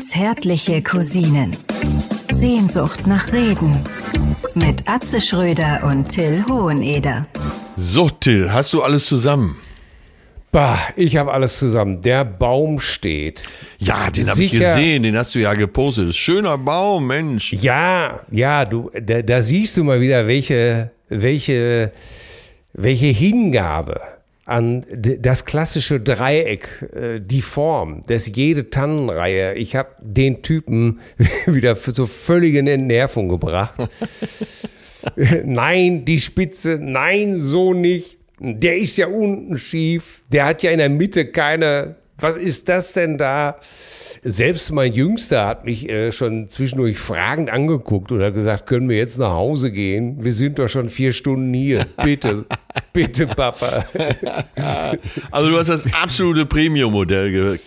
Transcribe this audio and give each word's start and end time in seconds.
Zärtliche 0.00 0.82
Cousinen. 0.82 1.56
Sehnsucht 2.30 3.06
nach 3.06 3.32
Reden. 3.32 3.84
Mit 4.54 4.88
Atze 4.88 5.20
Schröder 5.20 5.84
und 5.84 6.08
Till 6.08 6.44
Hoheneder. 6.48 7.26
So, 7.76 8.08
Till, 8.08 8.52
hast 8.52 8.72
du 8.72 8.82
alles 8.82 9.06
zusammen? 9.06 9.56
Bah, 10.50 10.78
ich 10.96 11.16
habe 11.16 11.32
alles 11.32 11.58
zusammen. 11.58 12.02
Der 12.02 12.24
Baum 12.24 12.80
steht. 12.80 13.44
Ja, 13.78 14.10
den 14.10 14.28
habe 14.28 14.42
ich 14.42 14.50
gesehen, 14.50 15.02
den 15.02 15.16
hast 15.16 15.34
du 15.34 15.40
ja 15.40 15.54
gepostet. 15.54 16.16
Schöner 16.16 16.56
Baum, 16.58 17.06
Mensch. 17.06 17.52
Ja, 17.52 18.20
ja, 18.30 18.64
du, 18.64 18.90
da, 19.00 19.22
da 19.22 19.42
siehst 19.42 19.76
du 19.76 19.84
mal 19.84 20.00
wieder, 20.00 20.26
welche, 20.26 20.90
welche, 21.08 21.92
welche 22.72 23.06
Hingabe 23.06 24.00
an 24.48 24.86
das 24.96 25.44
klassische 25.44 26.00
Dreieck, 26.00 26.88
äh, 26.94 27.20
die 27.20 27.42
Form, 27.42 28.02
das 28.06 28.30
jede 28.34 28.70
Tannenreihe. 28.70 29.54
Ich 29.54 29.76
habe 29.76 29.90
den 30.00 30.42
Typen 30.42 31.00
wieder 31.46 31.76
für 31.76 31.92
so 31.92 32.06
völlige 32.06 32.60
Entnervung 32.60 33.28
gebracht. 33.28 33.74
nein, 35.44 36.06
die 36.06 36.20
Spitze, 36.20 36.78
nein, 36.80 37.40
so 37.40 37.74
nicht. 37.74 38.16
Der 38.40 38.78
ist 38.78 38.96
ja 38.96 39.08
unten 39.08 39.58
schief. 39.58 40.22
Der 40.32 40.46
hat 40.46 40.62
ja 40.62 40.70
in 40.70 40.78
der 40.78 40.88
Mitte 40.88 41.26
keine. 41.26 41.96
Was 42.18 42.36
ist 42.36 42.70
das 42.70 42.94
denn 42.94 43.18
da? 43.18 43.56
Selbst 44.22 44.72
mein 44.72 44.92
Jüngster 44.94 45.46
hat 45.46 45.64
mich 45.64 45.88
äh, 45.88 46.10
schon 46.10 46.48
zwischendurch 46.48 46.98
fragend 46.98 47.50
angeguckt 47.50 48.10
und 48.10 48.22
hat 48.22 48.34
gesagt, 48.34 48.66
können 48.66 48.88
wir 48.88 48.96
jetzt 48.96 49.18
nach 49.18 49.32
Hause 49.32 49.70
gehen? 49.70 50.24
Wir 50.24 50.32
sind 50.32 50.58
doch 50.58 50.68
schon 50.68 50.88
vier 50.88 51.12
Stunden 51.12 51.52
hier. 51.52 51.86
Bitte, 52.02 52.46
bitte, 52.98 53.26
Papa. 53.26 53.86
Also 55.30 55.50
du 55.50 55.58
hast 55.58 55.68
das 55.68 55.84
absolute 55.92 56.46
Premium-Modell 56.46 57.58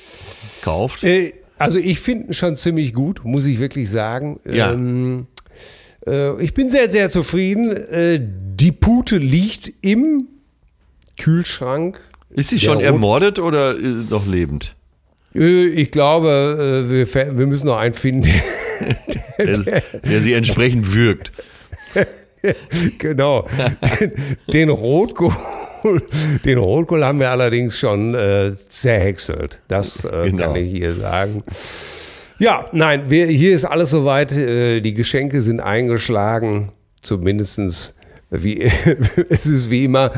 gekauft. 0.62 1.04
Äh, 1.04 1.34
also 1.58 1.78
ich 1.78 2.00
finde 2.00 2.28
ihn 2.28 2.34
schon 2.34 2.56
ziemlich 2.56 2.94
gut, 2.94 3.22
muss 3.24 3.46
ich 3.46 3.60
wirklich 3.60 3.90
sagen. 3.90 4.40
Ja. 4.46 4.74
Ähm, 4.74 5.28
äh, 6.06 6.42
ich 6.42 6.54
bin 6.54 6.70
sehr, 6.70 6.90
sehr 6.90 7.10
zufrieden. 7.10 7.72
Äh, 7.72 8.20
die 8.22 8.72
Pute 8.72 9.18
liegt 9.18 9.72
im 9.82 10.28
Kühlschrank. 11.18 12.00
Ist 12.32 12.50
sie 12.50 12.58
Der 12.58 12.66
schon 12.66 12.80
ermordet 12.82 13.40
oder 13.40 13.74
noch 13.74 14.26
lebend? 14.26 14.76
Ich 15.34 15.92
glaube, 15.92 16.86
wir, 16.90 17.38
wir 17.38 17.48
müssen 17.48 17.68
noch 17.68 17.78
einen 17.78 17.94
finden. 17.94 18.30
Der, 19.38 19.82
der 20.06 20.22
sie 20.22 20.34
entsprechend 20.34 20.94
wirkt. 20.94 21.32
genau. 22.98 23.48
Den, 24.00 24.12
den 24.52 24.70
Rotkohl. 24.70 25.34
Den 26.46 26.60
Rotkohl 26.60 27.04
haben 27.04 27.20
wir 27.20 27.32
allerdings 27.32 27.80
schon 27.80 28.14
äh, 28.14 28.54
zerhäckselt. 28.68 29.60
Das 29.68 30.06
äh, 30.06 30.30
Genau. 30.30 30.44
kann 30.44 30.56
ich 30.56 30.70
hier 30.70 30.94
sagen. 30.94 31.44
Ja, 32.38 32.68
nein, 32.72 33.06
wir, 33.10 33.26
hier 33.26 33.56
ist 33.56 33.66
alles 33.66 33.90
soweit. 33.90 34.32
Äh, 34.32 34.82
die 34.82 34.94
Geschenke 34.94 35.42
sind 35.42 35.60
eingeschlagen. 35.60 36.72
Zumindestens 37.02 37.96
wie, 38.30 38.62
es 39.30 39.48
ist 39.48 39.72
wie 39.72 39.86
immer, 39.86 40.12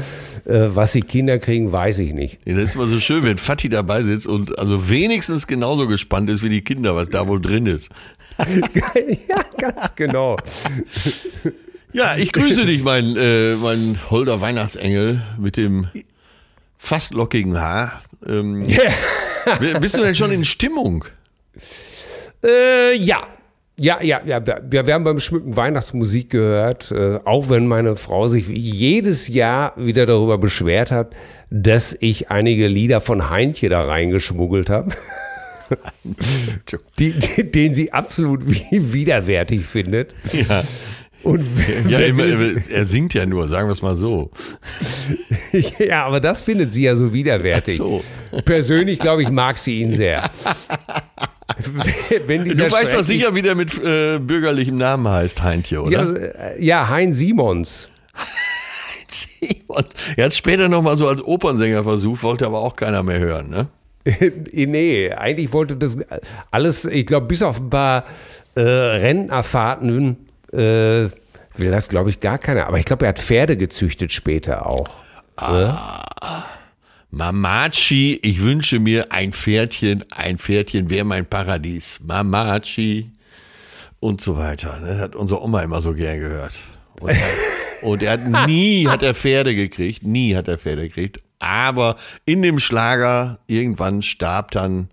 äh, 0.45 0.67
was 0.67 0.91
die 0.91 1.02
Kinder 1.02 1.39
kriegen, 1.39 1.71
weiß 1.71 1.99
ich 1.99 2.13
nicht. 2.13 2.39
Ja, 2.45 2.55
das 2.55 2.65
ist 2.65 2.75
immer 2.75 2.87
so 2.87 2.99
schön, 2.99 3.23
wenn 3.23 3.37
Fatih 3.37 3.69
dabei 3.69 4.02
sitzt 4.03 4.27
und 4.27 4.59
also 4.59 4.89
wenigstens 4.89 5.47
genauso 5.47 5.87
gespannt 5.87 6.30
ist 6.30 6.43
wie 6.43 6.49
die 6.49 6.61
Kinder, 6.61 6.93
was 6.95 7.09
da 7.09 7.25
wohl 7.27 7.41
drin 7.41 7.65
ist. 7.67 7.89
ja, 8.37 9.39
ganz 9.58 9.95
genau. 9.95 10.35
Ja, 11.94 12.16
ich 12.17 12.31
grüße 12.31 12.66
dich, 12.66 12.83
mein, 12.83 13.16
äh, 13.16 13.55
mein 13.55 13.99
holder 14.09 14.41
Weihnachtsengel 14.41 15.22
mit 15.38 15.58
dem 15.58 15.88
fast 16.77 17.13
lockigen 17.13 17.59
Haar. 17.59 18.02
Ähm, 18.27 18.66
Bist 19.80 19.97
du 19.97 20.02
denn 20.02 20.16
schon 20.16 20.31
in 20.31 20.44
Stimmung? 20.44 21.05
Äh, 22.44 22.95
ja. 22.95 23.21
Ja, 23.75 24.02
ja, 24.02 24.21
ja. 24.25 24.45
Wir, 24.45 24.86
wir 24.86 24.94
haben 24.94 25.03
beim 25.03 25.19
Schmücken 25.19 25.55
Weihnachtsmusik 25.55 26.30
gehört, 26.30 26.91
äh, 26.91 27.19
auch 27.25 27.49
wenn 27.49 27.67
meine 27.67 27.95
Frau 27.95 28.27
sich 28.27 28.48
jedes 28.48 29.27
Jahr 29.27 29.73
wieder 29.77 30.05
darüber 30.05 30.37
beschwert 30.37 30.92
hat, 30.92 31.15
dass 31.49 31.95
ich 31.99 32.30
einige 32.30 32.67
Lieder 32.67 33.02
von 33.02 33.30
Heinche 33.30 33.70
da 33.70 33.83
reingeschmuggelt 33.83 34.70
habe, 34.70 34.92
die, 36.99 37.14
die, 37.14 37.52
den 37.52 37.73
sie 37.73 37.93
absolut 37.93 38.45
widerwärtig 38.71 39.65
findet. 39.65 40.14
Ja, 40.31 40.64
Und 41.23 41.45
ja 41.88 42.00
immer, 42.00 42.26
er 42.26 42.86
singt 42.86 43.14
ja 43.14 43.26
nur, 43.26 43.48
sagen 43.48 43.67
wir 43.67 43.72
es 43.72 43.82
mal 43.82 43.95
so. 43.95 44.30
ja, 45.80 46.06
aber 46.06 46.20
das 46.20 46.42
findet 46.42 46.73
sie 46.73 46.84
ja 46.84 46.95
so 46.95 47.14
widerwärtig. 47.14 47.80
Ach 47.82 47.86
so. 47.86 48.04
Persönlich, 48.44 49.00
glaube 49.00 49.23
ich, 49.23 49.30
mag 49.30 49.58
sie 49.58 49.80
ihn 49.80 49.95
sehr. 49.95 50.30
Wenn 52.28 52.44
Du 52.44 52.72
weißt 52.72 52.95
doch 52.95 53.04
sicher, 53.04 53.34
wie 53.36 53.42
der 53.42 53.56
mit 53.56 53.73
äh, 53.84 54.20
bürgerlichem 54.20 54.78
Namen 54.78 55.08
heißt, 55.08 55.42
Heintje, 55.42 55.82
oder? 55.82 55.92
Ja, 55.92 56.14
äh, 56.14 56.64
ja, 56.64 56.89
Hein 56.89 57.14
Simons. 57.14 57.90
Und 59.67 59.88
er 60.16 60.26
hat 60.26 60.32
es 60.32 60.38
später 60.38 60.70
nochmal 60.70 60.98
so 60.98 61.08
als 61.08 61.22
Opernsänger 61.23 61.84
versucht, 61.84 62.23
wollte 62.23 62.45
aber 62.45 62.60
auch 62.60 62.76
keiner 62.76 63.04
mehr 63.04 63.20
hören, 63.20 63.50
ne? 63.50 63.67
nee, 64.52 65.11
eigentlich 65.11 65.54
wollte 65.54 65.78
das 65.78 65.98
alles, 66.52 66.86
ich 66.86 67.05
glaube, 67.05 67.28
bis 67.28 67.42
auf 67.42 67.60
ein 67.60 67.70
paar 67.70 68.04
äh, 68.55 68.61
Rentnerfahrten 68.61 70.17
äh, 70.53 71.09
will 71.55 71.71
das, 71.71 71.89
glaube 71.89 72.09
ich, 72.09 72.19
gar 72.19 72.37
keiner. 72.37 72.67
Aber 72.67 72.80
ich 72.80 72.86
glaube, 72.86 73.05
er 73.05 73.09
hat 73.09 73.19
Pferde 73.19 73.58
gezüchtet 73.58 74.11
später 74.11 74.65
auch. 74.65 74.89
Mamachi, 77.11 78.19
ich 78.21 78.41
wünsche 78.41 78.80
mir 78.80 79.11
ein 79.11 79.33
Pferdchen, 79.33 80.03
ein 80.15 80.37
Pferdchen 80.37 80.89
wäre 80.89 81.05
mein 81.05 81.25
Paradies. 81.25 81.99
Mamachi 82.03 83.11
und 83.99 84.21
so 84.21 84.37
weiter. 84.37 84.81
Das 84.86 84.99
hat 84.99 85.15
unsere 85.15 85.42
Oma 85.43 85.61
immer 85.61 85.81
so 85.81 85.93
gern 85.93 86.19
gehört. 86.19 86.58
Und 86.99 87.11
er, 87.11 87.27
und 87.83 88.03
er 88.03 88.11
hat 88.13 88.47
nie 88.47 88.87
hat 88.87 89.03
er 89.03 89.13
Pferde 89.13 89.55
gekriegt, 89.55 90.03
nie 90.03 90.36
hat 90.36 90.47
er 90.47 90.58
Pferde 90.58 90.83
gekriegt. 90.83 91.19
Aber 91.39 91.97
in 92.25 92.42
dem 92.42 92.59
Schlager 92.59 93.39
irgendwann 93.47 94.02
starb 94.02 94.52
dann 94.52 94.89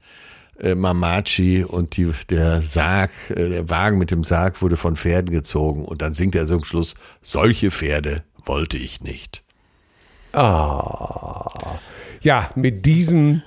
äh, 0.61 0.75
Mamachi 0.75 1.65
und 1.65 1.97
die, 1.97 2.11
der 2.29 2.63
Sarg, 2.63 3.11
äh, 3.31 3.49
der 3.49 3.69
Wagen 3.71 3.99
mit 3.99 4.11
dem 4.11 4.25
Sarg 4.25 4.63
wurde 4.63 4.77
von 4.77 4.97
Pferden 4.97 5.33
gezogen. 5.33 5.85
Und 5.85 6.03
dann 6.03 6.15
singt 6.15 6.35
er 6.35 6.47
so 6.47 6.57
am 6.57 6.65
Schluss, 6.65 6.95
solche 7.23 7.71
Pferde 7.71 8.23
wollte 8.45 8.77
ich 8.77 9.01
nicht. 9.01 9.43
Ah. 10.33 11.79
Ja, 12.23 12.51
mit 12.55 12.85
diesem, 12.85 13.43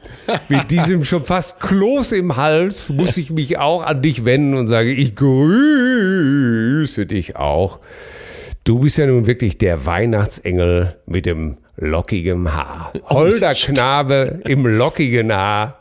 mit 0.50 0.72
diesem 0.72 1.04
schon 1.04 1.24
fast 1.24 1.60
Kloß 1.60 2.14
im 2.14 2.36
Hals 2.36 2.90
muss 2.90 3.18
ich 3.18 3.30
mich 3.30 3.60
auch 3.60 3.84
an 3.84 4.02
dich 4.02 4.26
wenden 4.26 4.56
und 4.56 4.68
sage, 4.68 4.92
ich 4.92 5.16
grüße 5.16 7.06
dich 7.06 7.36
auch. 7.36 7.80
Du 8.64 8.80
bist 8.80 8.98
ja 8.98 9.06
nun 9.06 9.28
wirklich 9.28 9.58
der 9.58 9.86
Weihnachtsengel 9.86 10.98
mit 11.06 11.26
dem 11.26 11.58
lockigen 11.76 12.54
Haar. 12.54 12.94
Holder 13.10 13.54
Knabe 13.54 14.42
im 14.46 14.66
lockigen 14.66 15.32
Haar. 15.32 15.80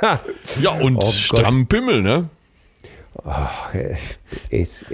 Ja, 0.60 0.70
und 0.72 0.96
Oh 0.96 1.10
stramm 1.10 1.66
Pimmel, 1.66 2.02
ne? 2.02 2.28
Es, 4.50 4.84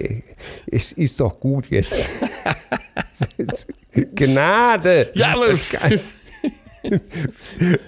es 0.71 0.93
ist 0.93 1.21
doch 1.21 1.41
gut 1.41 1.67
jetzt. 1.71 2.11
Gnade. 4.15 5.11
Ja, 5.15 5.35
aber- 5.35 5.47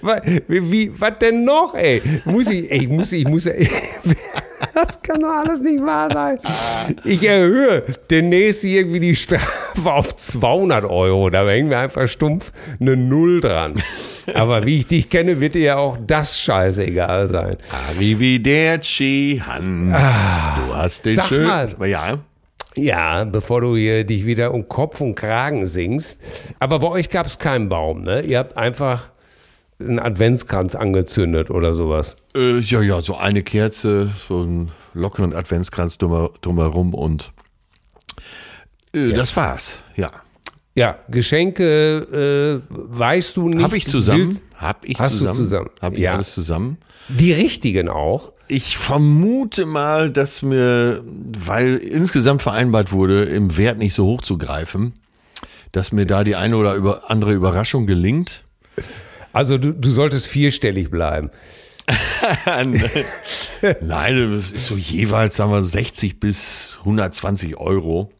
Was, 0.01 0.21
wie, 0.47 0.91
was 0.99 1.13
denn 1.19 1.43
noch, 1.45 1.73
ey? 1.75 2.01
Muss 2.25 2.49
ich, 2.49 2.69
ey, 2.71 2.83
ich 2.83 2.87
muss, 2.89 3.11
ich 3.11 3.27
muss, 3.27 3.45
das 4.73 5.01
kann 5.01 5.21
doch 5.21 5.29
alles 5.45 5.61
nicht 5.61 5.83
wahr 5.85 6.09
sein. 6.11 6.39
Ich 7.03 7.23
erhöhe 7.23 7.83
demnächst 8.09 8.63
irgendwie 8.63 8.99
die 8.99 9.15
Strafe 9.15 9.91
auf 9.91 10.15
200 10.15 10.85
Euro. 10.85 11.29
Da 11.29 11.47
hängen 11.47 11.69
wir 11.69 11.79
einfach 11.79 12.07
stumpf 12.07 12.51
eine 12.79 12.95
Null 12.97 13.41
dran. 13.41 13.73
Aber 14.33 14.65
wie 14.65 14.79
ich 14.79 14.87
dich 14.87 15.09
kenne, 15.09 15.39
wird 15.41 15.55
dir 15.55 15.61
ja 15.61 15.75
auch 15.77 15.97
das 16.05 16.39
scheißegal 16.39 17.27
sein. 17.29 17.57
Arrivederci, 17.89 19.41
Hans. 19.45 19.89
du 20.67 20.75
hast 20.75 21.05
den 21.05 21.13
Ah. 21.19 21.23
sag 21.23 21.27
schön. 21.27 21.47
mal. 21.47 21.69
Ja. 21.87 22.17
Ja, 22.75 23.23
bevor 23.25 23.61
du 23.61 23.75
hier 23.75 24.03
dich 24.03 24.25
wieder 24.25 24.51
um 24.51 24.67
Kopf 24.67 24.99
und 24.99 25.13
Kragen 25.15 25.67
singst. 25.67 26.19
Aber 26.59 26.79
bei 26.79 26.87
euch 26.87 27.09
gab 27.09 27.27
es 27.27 27.37
keinen 27.37 27.69
Baum, 27.69 28.01
ne? 28.01 28.21
Ihr 28.21 28.39
habt 28.39 28.57
einfach 28.57 29.09
einen 29.79 29.99
Adventskranz 29.99 30.75
angezündet 30.75 31.49
oder 31.49 31.75
sowas. 31.75 32.15
Äh, 32.35 32.59
ja, 32.59 32.81
ja, 32.81 33.01
so 33.01 33.17
eine 33.17 33.43
Kerze, 33.43 34.11
so 34.27 34.41
einen 34.41 34.71
lockeren 34.93 35.33
Adventskranz 35.33 35.97
drumher- 35.97 36.31
drumherum 36.41 36.93
und 36.93 37.31
äh, 38.93 39.13
das 39.13 39.35
war's. 39.35 39.79
Ja. 39.95 40.11
Ja, 40.75 40.97
Geschenke 41.09 42.61
äh, 42.69 42.73
weißt 42.73 43.37
du 43.37 43.49
nicht. 43.49 43.61
Hab 43.63 43.73
ich 43.73 43.85
zusammen? 43.85 44.27
Willst- 44.27 44.43
Hab 44.57 44.85
ich 44.85 44.97
Hast 44.99 45.13
du 45.15 45.17
zusammen? 45.19 45.37
zusammen? 45.37 45.69
Hab 45.81 45.93
ich 45.93 45.99
Ja. 45.99 46.13
alles 46.15 46.33
zusammen? 46.33 46.77
Die 47.09 47.31
richtigen 47.31 47.89
auch. 47.89 48.31
Ich 48.47 48.77
vermute 48.77 49.65
mal, 49.65 50.09
dass 50.09 50.41
mir, 50.41 51.03
weil 51.05 51.75
insgesamt 51.77 52.41
vereinbart 52.41 52.91
wurde, 52.91 53.23
im 53.23 53.55
Wert 53.57 53.77
nicht 53.77 53.93
so 53.93 54.05
hoch 54.05 54.21
zu 54.21 54.37
greifen, 54.37 54.93
dass 55.71 55.91
mir 55.91 56.05
da 56.05 56.23
die 56.23 56.35
eine 56.35 56.57
oder 56.57 57.09
andere 57.09 57.33
Überraschung 57.33 57.85
gelingt. 57.87 58.43
Also 59.33 59.57
du, 59.57 59.73
du 59.73 59.89
solltest 59.89 60.27
vierstellig 60.27 60.89
bleiben. 60.89 61.31
Nein, 62.45 64.41
das 64.41 64.51
ist 64.51 64.67
so 64.67 64.77
jeweils, 64.77 65.35
sagen 65.35 65.51
wir, 65.51 65.61
60 65.61 66.19
bis 66.19 66.77
120 66.79 67.57
Euro. 67.57 68.11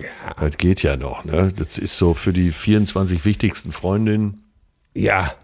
Ja. 0.00 0.34
Das 0.40 0.56
geht 0.56 0.82
ja 0.82 0.96
noch, 0.96 1.24
ne? 1.24 1.52
Das 1.56 1.78
ist 1.78 1.96
so 1.96 2.14
für 2.14 2.32
die 2.32 2.50
24 2.50 3.24
wichtigsten 3.24 3.70
Freundinnen. 3.70 4.42
Ja. 4.94 5.34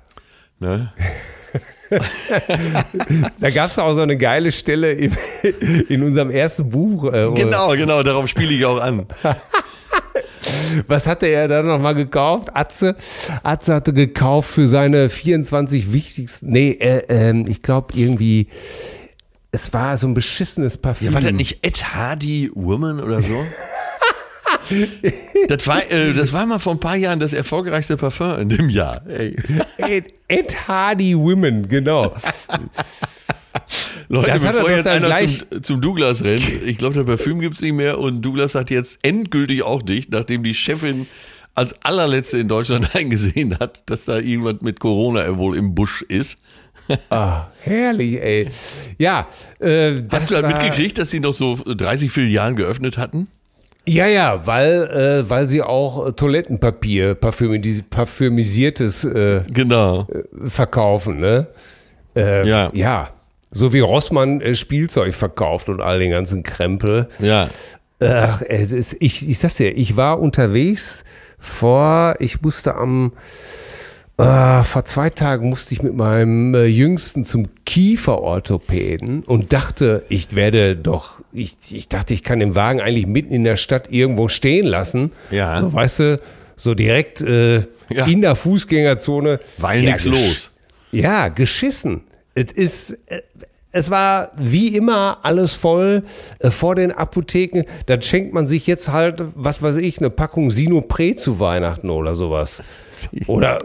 Ne? 0.58 0.92
da 3.40 3.50
gab 3.50 3.70
es 3.70 3.78
auch 3.78 3.94
so 3.94 4.00
eine 4.00 4.16
geile 4.16 4.50
Stelle 4.52 4.92
in, 4.92 5.16
in 5.88 6.02
unserem 6.02 6.30
ersten 6.30 6.68
Buch. 6.68 7.12
Äh, 7.12 7.30
genau, 7.34 7.70
genau, 7.72 8.02
darauf 8.02 8.28
spiele 8.28 8.52
ich 8.52 8.64
auch 8.64 8.80
an. 8.80 9.06
Was 10.86 11.06
hatte 11.06 11.26
er 11.26 11.48
da 11.48 11.62
nochmal 11.62 11.94
gekauft? 11.94 12.48
Atze? 12.54 12.96
Atze 13.42 13.74
hatte 13.74 13.92
gekauft 13.92 14.50
für 14.50 14.68
seine 14.68 15.10
24 15.10 15.92
wichtigsten, 15.92 16.50
nee, 16.50 16.70
äh, 16.72 17.04
äh, 17.08 17.44
ich 17.48 17.62
glaube 17.62 17.94
irgendwie, 17.94 18.48
es 19.52 19.72
war 19.72 19.96
so 19.96 20.06
ein 20.06 20.14
beschissenes 20.14 20.76
Parfüm. 20.76 21.08
Ja, 21.08 21.14
war 21.14 21.20
das 21.20 21.32
nicht 21.32 21.58
Ed 21.62 21.94
Hardy 21.94 22.50
Woman 22.54 23.00
oder 23.00 23.20
so? 23.22 23.44
das, 25.48 25.66
war, 25.66 25.90
äh, 25.90 26.12
das 26.12 26.32
war 26.32 26.46
mal 26.46 26.58
vor 26.58 26.74
ein 26.74 26.80
paar 26.80 26.96
Jahren 26.96 27.18
das 27.18 27.32
erfolgreichste 27.32 27.96
Parfum 27.96 28.38
in 28.38 28.48
dem 28.48 28.68
Jahr. 28.68 29.02
Ed, 29.76 30.14
Ed 30.28 30.68
Hardy 30.68 31.16
Women, 31.16 31.68
genau. 31.68 32.14
Leute, 34.08 34.30
das 34.30 34.42
bevor 34.42 34.70
jetzt 34.70 34.86
einer 34.86 35.14
zum, 35.16 35.62
zum, 35.62 35.80
Douglas 35.80 36.24
rennt, 36.24 36.48
ich 36.64 36.78
glaube, 36.78 36.94
der 36.94 37.04
Parfüm 37.04 37.40
gibt 37.40 37.56
es 37.56 37.62
nicht 37.62 37.74
mehr 37.74 37.98
und 37.98 38.22
Douglas 38.22 38.54
hat 38.54 38.70
jetzt 38.70 38.98
endgültig 39.02 39.62
auch 39.62 39.82
dicht, 39.82 40.10
nachdem 40.10 40.42
die 40.42 40.54
Chefin 40.54 41.06
als 41.54 41.74
allerletzte 41.84 42.38
in 42.38 42.48
Deutschland 42.48 42.94
eingesehen 42.94 43.58
hat, 43.58 43.88
dass 43.90 44.04
da 44.04 44.18
jemand 44.18 44.62
mit 44.62 44.80
Corona 44.80 45.36
wohl 45.36 45.56
im 45.56 45.74
Busch 45.74 46.02
ist. 46.02 46.38
Ah, 47.08 47.48
herrlich, 47.60 48.20
ey. 48.20 48.48
Ja. 48.98 49.28
Äh, 49.60 50.02
Hast 50.10 50.30
du 50.30 50.34
dann 50.34 50.48
mitgekriegt, 50.48 50.98
dass 50.98 51.10
sie 51.10 51.20
noch 51.20 51.34
so 51.34 51.56
30 51.64 52.10
Filialen 52.10 52.56
geöffnet 52.56 52.98
hatten? 52.98 53.28
Ja, 53.86 54.06
ja, 54.06 54.46
weil, 54.46 54.82
äh, 54.84 55.30
weil 55.30 55.48
sie 55.48 55.62
auch 55.62 56.12
Toilettenpapier, 56.12 57.14
parfümisiertes 57.14 59.04
äh, 59.04 59.42
genau. 59.48 60.06
Äh, 60.08 60.48
verkaufen, 60.48 61.20
ne? 61.20 61.46
Äh, 62.14 62.46
ja. 62.46 62.70
Ja. 62.74 63.10
So 63.50 63.72
wie 63.72 63.80
Rossmann 63.80 64.40
äh, 64.40 64.54
Spielzeug 64.54 65.14
verkauft 65.14 65.68
und 65.68 65.80
all 65.80 65.98
den 65.98 66.10
ganzen 66.10 66.42
Krempel. 66.42 67.08
Ja. 67.18 67.48
Ach, 68.02 68.42
es 68.42 68.72
ist, 68.72 68.96
ich, 69.00 69.28
ich 69.28 69.38
sag's 69.38 69.56
dir, 69.56 69.76
ich 69.76 69.96
war 69.96 70.20
unterwegs 70.20 71.04
vor, 71.38 72.14
ich 72.18 72.40
musste 72.40 72.74
am, 72.74 73.12
äh, 74.16 74.62
vor 74.62 74.84
zwei 74.86 75.10
Tagen 75.10 75.50
musste 75.50 75.74
ich 75.74 75.82
mit 75.82 75.94
meinem 75.94 76.54
äh, 76.54 76.64
Jüngsten 76.64 77.24
zum 77.24 77.48
Kieferorthopäden 77.66 79.22
und 79.24 79.52
dachte, 79.52 80.04
ich 80.08 80.34
werde 80.34 80.76
doch, 80.76 81.14
ich, 81.32 81.56
ich 81.70 81.88
dachte, 81.88 82.14
ich 82.14 82.22
kann 82.22 82.40
den 82.40 82.54
Wagen 82.54 82.80
eigentlich 82.80 83.06
mitten 83.06 83.34
in 83.34 83.44
der 83.44 83.56
Stadt 83.56 83.90
irgendwo 83.90 84.28
stehen 84.28 84.66
lassen. 84.66 85.12
Ja. 85.30 85.60
So, 85.60 85.72
weißt 85.72 85.98
du, 85.98 86.20
so 86.56 86.74
direkt 86.74 87.20
äh, 87.20 87.64
ja. 87.90 88.06
in 88.06 88.20
der 88.22 88.34
Fußgängerzone. 88.34 89.40
Weil 89.58 89.82
ja, 89.82 89.90
nichts 89.90 90.04
los. 90.04 90.50
Ja, 90.92 91.28
geschissen. 91.28 92.02
Es 92.34 92.52
ist, 92.52 92.98
äh, 93.06 93.22
es 93.72 93.90
war 93.90 94.32
wie 94.36 94.76
immer 94.76 95.18
alles 95.22 95.54
voll 95.54 96.02
äh, 96.40 96.50
vor 96.50 96.74
den 96.74 96.92
Apotheken. 96.92 97.64
Dann 97.86 98.02
schenkt 98.02 98.32
man 98.32 98.46
sich 98.46 98.66
jetzt 98.66 98.88
halt, 98.88 99.22
was 99.34 99.62
weiß 99.62 99.76
ich, 99.76 99.98
eine 99.98 100.10
Packung 100.10 100.50
Sinopre 100.50 101.14
zu 101.14 101.38
Weihnachten 101.38 101.90
oder 101.90 102.14
sowas. 102.14 102.62
Oder, 103.26 103.58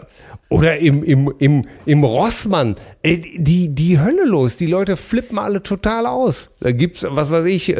oder 0.48 0.78
im, 0.78 1.02
im, 1.02 1.32
im, 1.38 1.64
im 1.86 2.04
Rossmann. 2.04 2.76
Äh, 3.02 3.18
die, 3.18 3.74
die 3.74 3.98
Hölle 3.98 4.24
los. 4.24 4.56
Die 4.56 4.66
Leute 4.66 4.96
flippen 4.96 5.38
alle 5.38 5.62
total 5.62 6.06
aus. 6.06 6.50
Da 6.60 6.70
gibt's, 6.72 7.04
was 7.08 7.30
weiß 7.30 7.44
ich, 7.46 7.74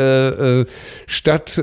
statt, 1.06 1.62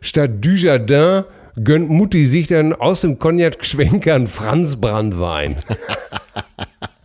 statt 0.00 0.30
Dujardin 0.40 1.24
gönnt 1.62 1.88
Mutti 1.88 2.26
sich 2.26 2.48
dann 2.48 2.74
aus 2.74 3.00
dem 3.00 3.18
Cognac-Schwenkern 3.18 4.26
Franz 4.26 4.76
Brandwein. 4.76 5.56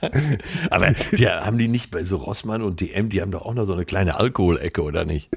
Aber 0.70 0.92
die, 1.12 1.28
haben 1.28 1.58
die 1.58 1.68
nicht 1.68 1.90
bei 1.90 2.04
so 2.04 2.16
Rossmann 2.16 2.62
und 2.62 2.80
DM, 2.80 3.08
die 3.08 3.20
haben 3.20 3.30
doch 3.30 3.42
auch 3.42 3.54
noch 3.54 3.64
so 3.64 3.72
eine 3.72 3.84
kleine 3.84 4.18
Alkoholecke, 4.18 4.82
oder 4.82 5.04
nicht? 5.04 5.28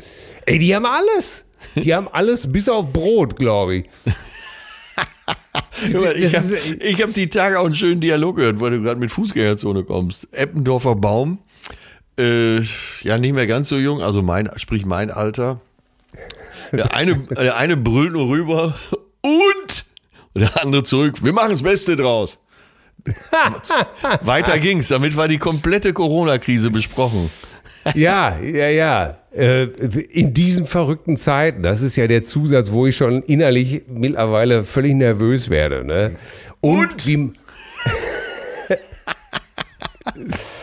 Ey, 0.45 0.59
die 0.59 0.75
haben 0.75 0.85
alles. 0.85 1.45
Die 1.75 1.93
haben 1.93 2.07
alles 2.11 2.51
bis 2.51 2.69
auf 2.69 2.91
Brot, 2.91 3.35
glaube 3.35 3.77
ich. 3.77 3.85
ich 6.15 6.35
habe 6.35 7.03
hab 7.03 7.13
die 7.13 7.29
Tage 7.29 7.59
auch 7.59 7.65
einen 7.65 7.75
schönen 7.75 8.01
Dialog 8.01 8.37
gehört, 8.37 8.59
weil 8.59 8.71
du 8.71 8.81
gerade 8.81 8.99
mit 8.99 9.11
Fußgängerzone 9.11 9.83
kommst. 9.83 10.27
Eppendorfer 10.31 10.95
Baum, 10.95 11.39
äh, 12.17 12.61
ja 13.01 13.17
nicht 13.17 13.33
mehr 13.33 13.47
ganz 13.47 13.69
so 13.69 13.77
jung, 13.77 14.01
also 14.01 14.21
mein, 14.21 14.49
sprich 14.57 14.85
mein 14.85 15.11
Alter. 15.11 15.61
Der 16.71 16.95
eine, 16.95 17.17
der 17.17 17.57
eine 17.57 17.77
brüllt 17.77 18.13
nur 18.13 18.29
rüber 18.29 18.75
und, 19.21 19.85
und 20.33 20.41
der 20.41 20.61
andere 20.61 20.83
zurück. 20.83 21.23
Wir 21.23 21.33
machen 21.33 21.51
das 21.51 21.63
Beste 21.63 21.95
draus. 21.95 22.39
Weiter 24.21 24.59
ging's. 24.59 24.89
Damit 24.89 25.17
war 25.17 25.27
die 25.27 25.37
komplette 25.37 25.93
Corona-Krise 25.93 26.71
besprochen. 26.71 27.29
Ja, 27.95 28.37
ja, 28.37 28.67
ja. 28.67 29.17
Äh, 29.31 29.63
in 29.63 30.35
diesen 30.35 30.67
verrückten 30.67 31.17
Zeiten, 31.17 31.63
das 31.63 31.81
ist 31.81 31.95
ja 31.95 32.05
der 32.05 32.21
Zusatz, 32.21 32.69
wo 32.71 32.85
ich 32.85 32.95
schon 32.95 33.23
innerlich 33.23 33.81
mittlerweile 33.87 34.63
völlig 34.63 34.93
nervös 34.93 35.49
werde. 35.49 35.83
Ne? 35.83 36.15
Und, 36.59 36.91
Und? 36.91 37.07
wie. 37.07 37.31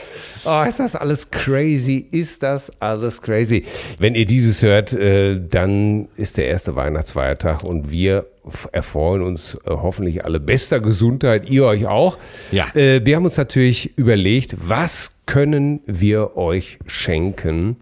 Oh, 0.51 0.65
ist 0.67 0.81
das 0.81 0.97
alles 0.97 1.31
crazy? 1.31 2.07
Ist 2.11 2.43
das 2.43 2.73
alles 2.81 3.21
crazy? 3.21 3.65
Wenn 3.99 4.15
ihr 4.15 4.25
dieses 4.25 4.63
hört, 4.63 4.95
äh, 4.95 5.39
dann 5.39 6.09
ist 6.17 6.39
der 6.39 6.47
erste 6.47 6.75
Weihnachtsfeiertag 6.75 7.65
und 7.65 7.91
wir 7.91 8.25
erfreuen 8.73 9.21
uns 9.21 9.57
äh, 9.57 9.59
hoffentlich 9.67 10.25
alle 10.25 10.41
bester 10.41 10.81
Gesundheit, 10.81 11.51
ihr 11.51 11.65
euch 11.65 11.87
auch. 11.87 12.17
Ja. 12.51 12.75
Äh, 12.75 13.05
wir 13.05 13.17
haben 13.17 13.27
uns 13.27 13.37
natürlich 13.37 13.99
überlegt, 13.99 14.57
was 14.59 15.13
können 15.27 15.81
wir 15.85 16.39
euch 16.39 16.79
schenken? 16.87 17.77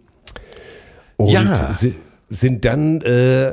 Und 1.19 1.29
ja 1.29 1.73
sind 2.29 2.65
dann 2.65 3.01
äh, 3.03 3.53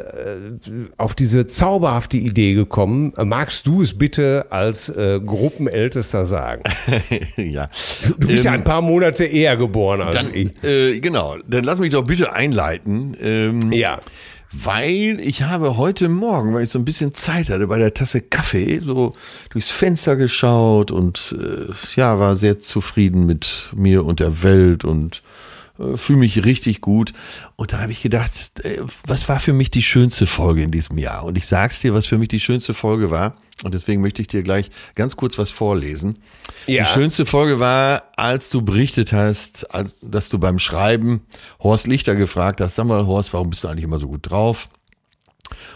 auf 0.98 1.14
diese 1.14 1.46
zauberhafte 1.46 2.18
Idee 2.18 2.56
gekommen. 2.56 3.14
Magst 3.24 3.68
du 3.68 3.84
es 3.84 3.96
bitte 3.96 4.48
als 4.50 4.90
äh, 4.90 5.20
Gruppenältester 5.24 6.26
sagen? 6.26 6.64
ja. 7.38 7.70
Du, 8.02 8.14
du 8.14 8.28
bist 8.28 8.46
ähm, 8.46 8.52
ja 8.52 8.52
ein 8.54 8.64
paar 8.64 8.82
Monate 8.82 9.26
eher 9.26 9.58
geboren 9.58 10.02
als 10.02 10.26
dann, 10.26 10.34
ich. 10.34 10.64
Äh, 10.64 11.00
genau. 11.00 11.36
Dann 11.48 11.64
lass 11.64 11.80
mich 11.80 11.92
doch 11.92 12.04
bitte 12.04 12.34
einleiten. 12.34 13.16
Ähm, 13.22 13.72
ja. 13.72 14.00
Weil 14.52 15.20
ich 15.20 15.44
habe 15.44 15.78
heute 15.78 16.10
Morgen, 16.10 16.54
weil 16.54 16.64
ich 16.64 16.70
so 16.70 16.78
ein 16.78 16.86
bisschen 16.86 17.16
Zeit 17.16 17.50
hatte, 17.50 17.66
bei 17.68 17.80
der 17.80 17.94
Tasse 17.94 18.22
Kaffee 18.22 18.82
so 18.84 19.14
durchs 19.50 19.72
Fenster 19.72 20.16
geschaut 20.16 20.92
und 20.92 21.36
äh, 21.40 21.74
ja, 21.96 22.20
war 22.20 22.36
sehr 22.36 22.60
zufrieden 22.60 23.26
mit 23.26 23.72
mir 23.76 24.06
und 24.06 24.20
der 24.20 24.44
Welt 24.44 24.84
und 24.84 25.24
fühle 25.96 26.20
mich 26.20 26.46
richtig 26.46 26.82
gut. 26.82 27.14
Und 27.56 27.74
dann 27.74 27.82
habe 27.82 27.92
ich 27.92 28.02
gedacht, 28.02 28.32
äh, 28.64 28.82
was 29.06 29.28
war 29.28 29.40
für 29.40 29.54
mich 29.54 29.72
die 29.72 29.82
schönste 29.82 30.26
Folge 30.26 30.64
in 30.64 30.72
diesem 30.72 30.98
Jahr? 30.98 31.24
Und 31.24 31.38
ich 31.38 31.48
sag's 31.48 31.82
dir, 31.82 31.94
was 31.94 32.06
für 32.06 32.18
mich 32.18 32.28
die 32.28 32.40
schönste 32.40 32.74
Folge 32.74 33.10
war. 33.12 33.38
Und 33.64 33.74
deswegen 33.74 34.02
möchte 34.02 34.22
ich 34.22 34.28
dir 34.28 34.44
gleich 34.44 34.70
ganz 34.96 35.16
kurz 35.16 35.38
was 35.38 35.52
vorlesen. 35.52 36.20
Ja. 36.68 36.84
Die 36.84 36.90
schönste 36.90 37.26
Folge 37.26 37.60
war, 37.60 38.04
als 38.18 38.50
du 38.50 38.62
berichtet 38.62 39.14
hast, 39.14 39.74
als, 39.74 39.96
dass 40.02 40.30
du 40.30 40.40
beim 40.40 40.60
Schreiben 40.60 41.22
Horst 41.60 41.88
Lichter 41.88 42.16
gefragt 42.16 42.62
hast, 42.62 42.76
sag 42.76 42.86
mal, 42.86 43.06
Horst, 43.06 43.34
warum 43.34 43.50
bist 43.50 43.64
du 43.64 43.68
eigentlich 43.68 43.86
immer 43.86 44.00
so 44.00 44.08
gut 44.08 44.30
drauf? 44.30 44.70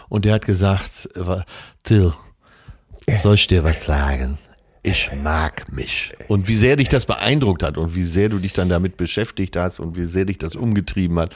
Und 0.08 0.24
der 0.24 0.34
hat 0.34 0.46
gesagt, 0.46 1.08
äh, 1.14 1.42
Till, 1.82 2.12
soll 3.22 3.34
ich 3.34 3.46
dir 3.46 3.64
was 3.64 3.84
sagen? 3.84 4.38
Ich 4.88 5.10
mag 5.22 5.72
mich. 5.72 6.12
Und 6.28 6.48
wie 6.48 6.54
sehr 6.54 6.76
dich 6.76 6.88
das 6.88 7.06
beeindruckt 7.06 7.62
hat 7.62 7.76
und 7.76 7.94
wie 7.94 8.02
sehr 8.02 8.28
du 8.28 8.38
dich 8.38 8.52
dann 8.52 8.68
damit 8.68 8.96
beschäftigt 8.96 9.56
hast 9.56 9.80
und 9.80 9.96
wie 9.96 10.06
sehr 10.06 10.24
dich 10.24 10.38
das 10.38 10.56
umgetrieben 10.56 11.18
hat 11.18 11.34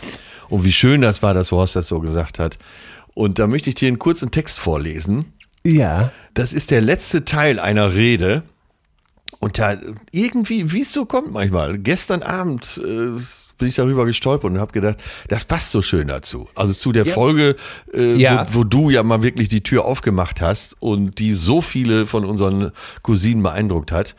und 0.49 0.65
wie 0.65 0.73
schön 0.73 1.01
das 1.01 1.23
war, 1.23 1.35
dass 1.35 1.53
Horst 1.53 1.77
das 1.77 1.89
so 1.89 2.01
gesagt 2.01 2.39
hat. 2.39 2.59
Und 3.15 3.39
da 3.39 3.47
möchte 3.47 3.69
ich 3.69 3.77
dir 3.77 3.89
einen 3.89 3.99
kurzen 3.99 4.31
Text 4.31 4.59
vorlesen. 4.59 5.27
Ja. 5.65 6.13
Das 6.35 6.53
ist 6.53 6.71
der 6.71 6.81
letzte 6.81 7.25
Teil 7.25 7.61
einer 7.61 7.95
Rede. 7.95 8.43
Und 9.39 9.59
da 9.59 9.77
irgendwie, 10.13 10.73
wie 10.73 10.83
es 10.83 10.93
so 10.93 11.05
kommt 11.05 11.33
manchmal, 11.33 11.79
gestern 11.79 12.23
Abend 12.23 12.81
äh, 12.83 13.21
bin 13.59 13.69
ich 13.69 13.75
darüber 13.75 14.05
gestolpert 14.05 14.51
und 14.51 14.61
habe 14.61 14.73
gedacht, 14.73 14.99
das 15.29 15.45
passt 15.45 15.71
so 15.71 15.83
schön 15.83 16.09
dazu. 16.09 16.49
Also 16.55 16.75
zu 16.75 16.93
der 16.93 17.05
ja. 17.05 17.13
Folge, 17.13 17.57
äh, 17.93 18.15
ja. 18.15 18.47
Wo, 18.51 18.61
wo, 18.61 18.65
du 18.65 18.91
ja 18.91 19.03
mal 19.03 19.23
wirklich 19.23 19.49
die 19.49 19.63
Tür 19.63 19.85
aufgemacht 19.85 20.41
hast 20.41 20.77
und 20.81 21.19
die 21.19 21.33
so 21.33 21.61
viele 21.61 22.07
von 22.07 22.25
unseren 22.25 22.73
Cousinen 23.03 23.43
beeindruckt 23.43 23.93
hat. 23.93 24.15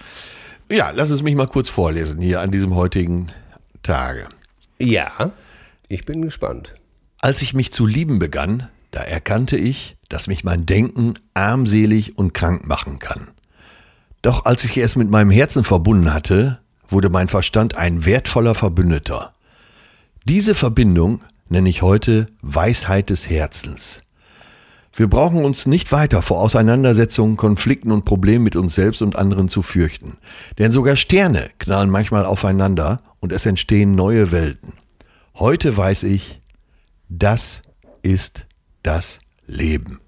Ja, 0.69 0.91
lass 0.91 1.09
es 1.09 1.21
mich 1.21 1.35
mal 1.35 1.47
kurz 1.47 1.69
vorlesen 1.69 2.21
hier 2.21 2.41
an 2.41 2.51
diesem 2.51 2.75
heutigen 2.75 3.29
Tage. 3.83 4.27
Ja, 4.79 5.31
ich 5.87 6.05
bin 6.05 6.21
gespannt. 6.21 6.73
Als 7.19 7.41
ich 7.41 7.53
mich 7.53 7.71
zu 7.71 7.85
lieben 7.85 8.19
begann, 8.19 8.69
da 8.91 9.01
erkannte 9.01 9.57
ich, 9.57 9.97
dass 10.09 10.27
mich 10.27 10.43
mein 10.43 10.65
Denken 10.65 11.13
armselig 11.33 12.17
und 12.17 12.33
krank 12.33 12.67
machen 12.67 12.99
kann. 12.99 13.31
Doch 14.21 14.45
als 14.45 14.63
ich 14.63 14.77
es 14.77 14.95
mit 14.95 15.09
meinem 15.09 15.31
Herzen 15.31 15.63
verbunden 15.63 16.13
hatte, 16.13 16.59
wurde 16.93 17.09
mein 17.09 17.27
Verstand 17.27 17.75
ein 17.75 18.05
wertvoller 18.05 18.55
Verbündeter. 18.55 19.33
Diese 20.25 20.55
Verbindung 20.55 21.21
nenne 21.50 21.69
ich 21.69 21.81
heute 21.81 22.27
Weisheit 22.41 23.09
des 23.09 23.29
Herzens. 23.29 24.01
Wir 24.95 25.07
brauchen 25.07 25.43
uns 25.43 25.65
nicht 25.65 25.91
weiter 25.91 26.21
vor 26.21 26.39
Auseinandersetzungen, 26.39 27.35
Konflikten 27.35 27.91
und 27.91 28.05
Problemen 28.05 28.43
mit 28.43 28.55
uns 28.55 28.75
selbst 28.75 29.01
und 29.01 29.15
anderen 29.15 29.50
zu 29.50 29.63
fürchten. 29.63 30.17
Denn 30.59 30.71
sogar 30.71 30.95
Sterne 30.95 31.50
knallen 31.57 31.89
manchmal 31.89 32.25
aufeinander 32.25 33.01
und 33.19 33.31
es 33.31 33.47
entstehen 33.47 33.95
neue 33.95 34.31
Welten. 34.31 34.73
Heute 35.35 35.75
weiß 35.75 36.03
ich, 36.03 36.41
das 37.09 37.63
ist 38.03 38.45
das 38.83 39.17
Leben. 39.47 40.00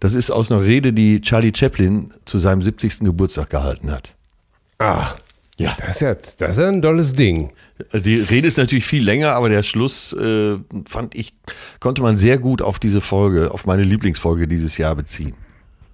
Das 0.00 0.14
ist 0.14 0.30
aus 0.30 0.50
einer 0.50 0.62
Rede, 0.62 0.92
die 0.92 1.20
Charlie 1.20 1.52
Chaplin 1.54 2.12
zu 2.24 2.38
seinem 2.38 2.62
70. 2.62 3.00
Geburtstag 3.00 3.48
gehalten 3.48 3.92
hat. 3.92 4.15
Ach, 4.78 5.16
ja. 5.58 5.76
Das 5.80 5.96
ist 5.96 6.00
ja, 6.02 6.14
das 6.14 6.50
ist 6.50 6.58
ja 6.58 6.68
ein 6.68 6.82
tolles 6.82 7.12
Ding. 7.12 7.50
Die 7.92 8.16
Rede 8.16 8.46
ist 8.46 8.58
natürlich 8.58 8.86
viel 8.86 9.02
länger, 9.02 9.32
aber 9.32 9.48
der 9.48 9.62
Schluss 9.62 10.12
äh, 10.12 10.56
fand 10.86 11.14
ich, 11.14 11.32
konnte 11.80 12.02
man 12.02 12.16
sehr 12.16 12.38
gut 12.38 12.62
auf 12.62 12.78
diese 12.78 13.00
Folge, 13.00 13.50
auf 13.52 13.66
meine 13.66 13.82
Lieblingsfolge 13.82 14.48
dieses 14.48 14.76
Jahr 14.76 14.94
beziehen. 14.94 15.34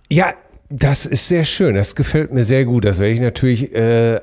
Ja, 0.08 0.34
das 0.74 1.04
ist 1.04 1.28
sehr 1.28 1.44
schön. 1.44 1.74
Das 1.74 1.94
gefällt 1.94 2.32
mir 2.32 2.44
sehr 2.44 2.64
gut. 2.64 2.84
Das 2.86 2.98
werde 2.98 3.12
ich 3.12 3.20
natürlich 3.20 3.74
äh, 3.74 4.20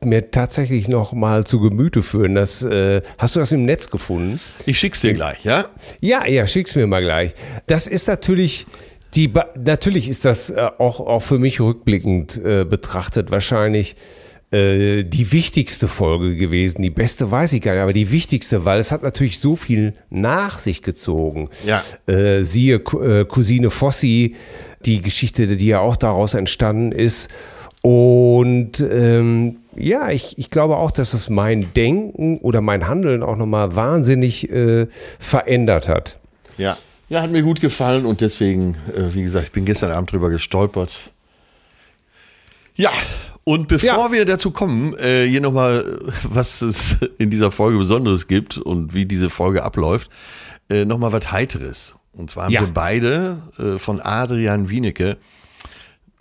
mir 0.00 0.30
tatsächlich 0.30 0.86
noch 0.86 1.12
mal 1.12 1.44
zu 1.44 1.60
Gemüte 1.60 2.02
führen. 2.02 2.36
Das, 2.36 2.62
äh, 2.62 3.02
hast 3.18 3.34
du 3.34 3.40
das 3.40 3.50
im 3.52 3.64
Netz 3.64 3.90
gefunden? 3.90 4.38
Ich 4.64 4.78
schick's 4.78 5.00
dir 5.00 5.12
gleich, 5.12 5.44
ja? 5.44 5.66
Ja, 6.00 6.24
ja, 6.26 6.46
schick's 6.46 6.76
mir 6.76 6.86
mal 6.86 7.02
gleich. 7.02 7.34
Das 7.66 7.88
ist 7.88 8.06
natürlich 8.06 8.66
die, 9.14 9.32
natürlich 9.62 10.08
ist 10.08 10.24
das 10.24 10.50
äh, 10.50 10.68
auch, 10.78 11.00
auch 11.00 11.20
für 11.22 11.38
mich 11.38 11.60
rückblickend 11.60 12.40
äh, 12.44 12.64
betrachtet 12.64 13.30
wahrscheinlich 13.30 13.96
äh, 14.52 15.04
die 15.04 15.32
wichtigste 15.32 15.88
Folge 15.88 16.36
gewesen. 16.36 16.82
Die 16.82 16.90
beste 16.90 17.30
weiß 17.30 17.52
ich 17.54 17.62
gar 17.62 17.72
nicht, 17.72 17.82
aber 17.82 17.92
die 17.92 18.10
wichtigste, 18.10 18.64
weil 18.64 18.78
es 18.80 18.92
hat 18.92 19.02
natürlich 19.02 19.38
so 19.38 19.56
viel 19.56 19.94
nach 20.10 20.58
sich 20.58 20.82
gezogen. 20.82 21.48
Ja. 21.66 21.82
Äh, 22.06 22.42
siehe 22.42 22.76
äh, 22.76 23.24
Cousine 23.24 23.70
Fossi, 23.70 24.36
die 24.84 25.00
Geschichte, 25.00 25.46
die 25.46 25.66
ja 25.66 25.80
auch 25.80 25.96
daraus 25.96 26.34
entstanden 26.34 26.92
ist. 26.92 27.30
Und 27.82 28.80
ähm, 28.80 29.56
ja, 29.74 30.10
ich, 30.10 30.38
ich 30.38 30.50
glaube 30.50 30.76
auch, 30.76 30.90
dass 30.90 31.14
es 31.14 31.28
mein 31.28 31.72
Denken 31.74 32.38
oder 32.38 32.60
mein 32.60 32.86
Handeln 32.86 33.22
auch 33.22 33.36
nochmal 33.36 33.74
wahnsinnig 33.74 34.50
äh, 34.50 34.86
verändert 35.18 35.88
hat. 35.88 36.18
Ja. 36.58 36.76
Ja, 37.12 37.20
hat 37.20 37.30
mir 37.30 37.42
gut 37.42 37.60
gefallen 37.60 38.06
und 38.06 38.22
deswegen, 38.22 38.74
äh, 38.96 39.12
wie 39.12 39.22
gesagt, 39.22 39.44
ich 39.44 39.52
bin 39.52 39.66
gestern 39.66 39.90
Abend 39.90 40.10
drüber 40.10 40.30
gestolpert. 40.30 41.10
Ja, 42.74 42.90
und 43.44 43.68
bevor 43.68 44.06
ja. 44.06 44.12
wir 44.12 44.24
dazu 44.24 44.50
kommen, 44.50 44.96
äh, 44.96 45.26
hier 45.26 45.42
nochmal, 45.42 46.00
was 46.22 46.62
es 46.62 46.96
in 47.18 47.28
dieser 47.28 47.50
Folge 47.50 47.76
Besonderes 47.76 48.28
gibt 48.28 48.56
und 48.56 48.94
wie 48.94 49.04
diese 49.04 49.28
Folge 49.28 49.62
abläuft, 49.62 50.08
äh, 50.70 50.86
nochmal 50.86 51.12
was 51.12 51.30
Heiteres. 51.30 51.96
Und 52.14 52.30
zwar 52.30 52.44
haben 52.44 52.52
ja. 52.52 52.62
wir 52.62 52.72
beide 52.72 53.42
äh, 53.58 53.78
von 53.78 54.00
Adrian 54.00 54.70
Wienecke 54.70 55.18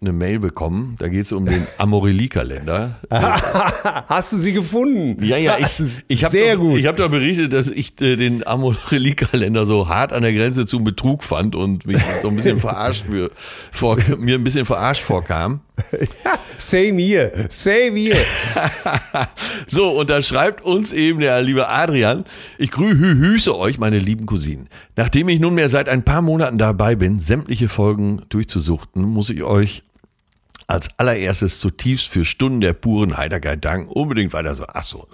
eine 0.01 0.13
Mail 0.13 0.39
bekommen. 0.39 0.95
Da 0.97 1.09
geht 1.09 1.25
es 1.25 1.31
um 1.31 1.45
den 1.45 1.67
Amorelie-Kalender. 1.77 2.99
Hast 3.11 4.31
du 4.31 4.37
sie 4.37 4.51
gefunden? 4.51 5.23
Ja, 5.23 5.37
ja, 5.37 5.57
ich, 5.59 6.03
ich 6.07 6.23
habe 6.23 6.57
doch. 6.57 6.75
Ich 6.75 6.87
habe 6.87 6.97
da 6.97 7.07
berichtet, 7.07 7.53
dass 7.53 7.67
ich 7.67 8.01
äh, 8.01 8.15
den 8.15 8.45
Amorelie-Kalender 8.45 9.67
so 9.67 9.89
hart 9.89 10.11
an 10.11 10.23
der 10.23 10.33
Grenze 10.33 10.65
zum 10.65 10.83
Betrug 10.83 11.23
fand 11.23 11.55
und 11.55 11.85
mich 11.85 12.01
so 12.23 12.29
ein 12.29 12.35
bisschen 12.35 12.59
verarscht 12.59 13.05
für, 13.05 13.29
vor, 13.71 13.97
mir 14.17 14.35
ein 14.35 14.43
bisschen 14.43 14.65
verarscht 14.65 15.03
vorkam. 15.03 15.61
Ja, 16.23 16.33
same 16.57 16.99
here, 16.99 17.45
same 17.49 17.95
here. 17.95 18.25
so, 19.67 19.89
und 19.99 20.09
da 20.09 20.23
schreibt 20.23 20.63
uns 20.63 20.91
eben 20.93 21.19
der 21.19 21.41
liebe 21.43 21.69
Adrian, 21.69 22.25
ich 22.57 22.71
grüße 22.71 23.55
euch, 23.55 23.77
meine 23.77 23.99
lieben 23.99 24.25
Cousinen. 24.25 24.67
Nachdem 24.95 25.29
ich 25.29 25.39
nunmehr 25.39 25.69
seit 25.69 25.89
ein 25.89 26.03
paar 26.03 26.21
Monaten 26.21 26.57
dabei 26.57 26.95
bin, 26.95 27.19
sämtliche 27.19 27.67
Folgen 27.67 28.23
durchzusuchten, 28.29 29.03
muss 29.03 29.29
ich 29.29 29.43
euch 29.43 29.83
als 30.71 30.97
allererstes 30.97 31.59
zutiefst 31.59 32.07
für 32.07 32.23
Stunden 32.23 32.61
der 32.61 32.73
puren 32.73 33.17
Heiterkeit 33.17 33.63
danken. 33.65 33.89
Unbedingt 33.89 34.31
weiter 34.31 34.55
so. 34.55 34.63
Ach 34.67 34.83
so. 34.83 35.07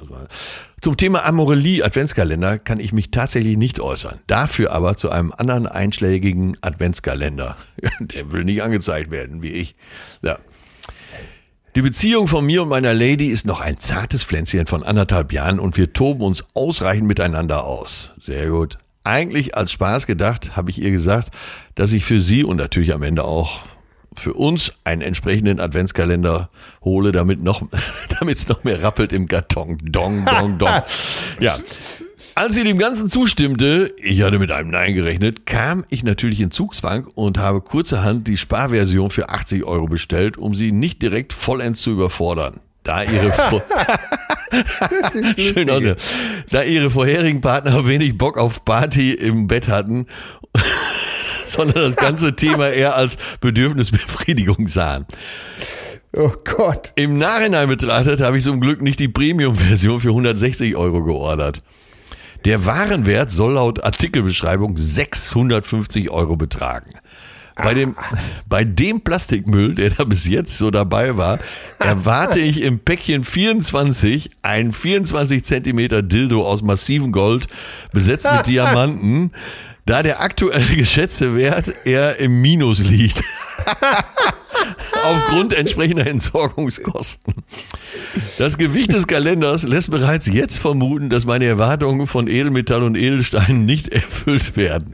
Zum 0.82 0.98
Thema 0.98 1.26
Amorelie 1.26 1.84
Adventskalender 1.84 2.60
kann 2.60 2.80
ich 2.80 2.94
mich 2.94 3.10
tatsächlich 3.10 3.58
nicht 3.58 3.80
äußern. 3.80 4.20
Dafür 4.28 4.72
aber 4.72 4.98
zu 4.98 5.10
einem 5.10 5.34
anderen 5.36 5.66
einschlägigen 5.66 6.58
Adventskalender. 6.62 7.58
Der 8.00 8.32
will 8.32 8.44
nicht 8.44 8.62
angezeigt 8.62 9.10
werden, 9.10 9.42
wie 9.42 9.52
ich. 9.52 9.76
Ja. 10.22 10.38
Die 11.76 11.82
Beziehung 11.82 12.28
von 12.28 12.46
mir 12.46 12.62
und 12.62 12.70
meiner 12.70 12.94
Lady 12.94 13.28
ist 13.28 13.48
noch 13.48 13.60
ein 13.60 13.80
zartes 13.80 14.24
Pflänzchen 14.24 14.68
von 14.68 14.84
anderthalb 14.84 15.34
Jahren 15.34 15.60
und 15.60 15.76
wir 15.76 15.92
toben 15.92 16.22
uns 16.22 16.46
ausreichend 16.54 17.08
miteinander 17.08 17.64
aus. 17.64 18.12
Sehr 18.22 18.50
gut. 18.50 18.78
Eigentlich 19.04 19.56
als 19.56 19.72
Spaß 19.72 20.06
gedacht, 20.06 20.56
habe 20.56 20.70
ich 20.70 20.80
ihr 20.80 20.92
gesagt, 20.92 21.30
dass 21.76 21.94
ich 21.94 22.06
für 22.06 22.20
sie 22.20 22.44
und 22.44 22.58
natürlich 22.58 22.94
am 22.94 23.04
Ende 23.04 23.24
auch 23.24 23.62
für 24.20 24.34
uns 24.34 24.74
einen 24.84 25.02
entsprechenden 25.02 25.60
Adventskalender 25.60 26.50
hole, 26.84 27.12
damit 27.12 27.42
noch, 27.42 27.62
damit 28.20 28.38
es 28.38 28.48
noch 28.48 28.64
mehr 28.64 28.82
rappelt 28.82 29.14
im 29.14 29.28
Karton. 29.28 29.78
Dong, 29.84 30.26
dong, 30.26 30.58
dong. 30.58 30.82
ja. 31.40 31.58
Als 32.36 32.54
sie 32.54 32.64
dem 32.64 32.78
Ganzen 32.78 33.10
zustimmte, 33.10 33.96
ich 33.98 34.22
hatte 34.22 34.38
mit 34.38 34.52
einem 34.52 34.70
Nein 34.70 34.94
gerechnet, 34.94 35.48
kam 35.48 35.86
ich 35.90 36.04
natürlich 36.04 36.40
in 36.40 36.52
Zugzwang 36.52 37.08
und 37.16 37.40
habe 37.40 37.62
kurzerhand 37.62 38.28
die 38.28 38.38
Sparversion 38.38 39.10
für 39.10 39.30
80 39.30 39.64
Euro 39.64 39.88
bestellt, 39.88 40.38
um 40.38 40.54
sie 40.54 40.72
nicht 40.72 41.02
direkt 41.02 41.34
vollends 41.34 41.82
zu 41.82 41.90
überfordern. 41.90 42.60
Da 42.84 43.02
ihre, 43.02 43.34
Schön 45.36 45.96
da 46.52 46.62
ihre 46.62 46.92
vorherigen 46.92 47.42
Partner 47.42 47.88
wenig 47.88 48.20
Bock 48.20 48.38
auf 48.38 48.64
Party 48.64 49.14
im 49.14 49.48
Bett 49.48 49.68
hatten, 49.68 50.06
sondern 51.52 51.84
das 51.84 51.96
ganze 51.96 52.36
Thema 52.36 52.70
eher 52.70 52.96
als 52.96 53.18
Bedürfnisbefriedigung 53.42 54.68
sahen. 54.68 55.06
Oh 56.14 56.32
Gott. 56.44 56.94
Im 56.96 57.18
Nachhinein 57.18 57.68
betrachtet 57.68 58.22
habe 58.22 58.38
ich 58.38 58.44
zum 58.44 58.60
Glück 58.60 58.82
nicht 58.82 59.00
die 59.00 59.08
Premium-Version 59.08 60.00
für 60.00 60.10
160 60.10 60.76
Euro 60.76 61.04
geordert. 61.04 61.62
Der 62.46 62.66
Warenwert 62.66 63.32
soll 63.32 63.54
laut 63.54 63.84
Artikelbeschreibung 63.84 64.78
650 64.78 66.10
Euro 66.10 66.36
betragen. 66.36 66.92
Bei 67.56 67.74
dem, 67.74 67.96
bei 68.48 68.64
dem 68.64 69.02
Plastikmüll, 69.02 69.74
der 69.74 69.90
da 69.90 70.04
bis 70.04 70.28
jetzt 70.28 70.60
so 70.60 70.70
dabei 70.70 71.18
war, 71.18 71.40
erwarte 71.80 72.40
ich 72.40 72.62
im 72.62 72.78
Päckchen 72.80 73.24
24 73.24 74.30
ein 74.44 74.72
24 74.72 75.44
Zentimeter 75.44 76.04
Dildo 76.04 76.46
aus 76.46 76.62
massivem 76.62 77.12
Gold, 77.12 77.48
besetzt 77.92 78.28
mit 78.32 78.46
Diamanten, 78.48 79.32
da 79.88 80.04
der 80.04 80.22
aktuelle 80.22 80.76
geschätzte 80.76 81.36
Wert 81.36 81.74
eher 81.86 82.20
im 82.20 82.42
Minus 82.42 82.80
liegt. 82.80 83.24
Aufgrund 85.04 85.54
entsprechender 85.54 86.06
Entsorgungskosten. 86.06 87.36
Das 88.38 88.58
Gewicht 88.58 88.92
des 88.92 89.08
Kalenders 89.08 89.64
lässt 89.64 89.90
bereits 89.90 90.26
jetzt 90.28 90.60
vermuten, 90.60 91.10
dass 91.10 91.26
meine 91.26 91.46
Erwartungen 91.46 92.08
von 92.08 92.28
Edelmetall 92.28 92.84
und 92.84 92.96
Edelsteinen 92.96 93.66
nicht 93.66 93.88
erfüllt 93.88 94.58
werden. 94.58 94.94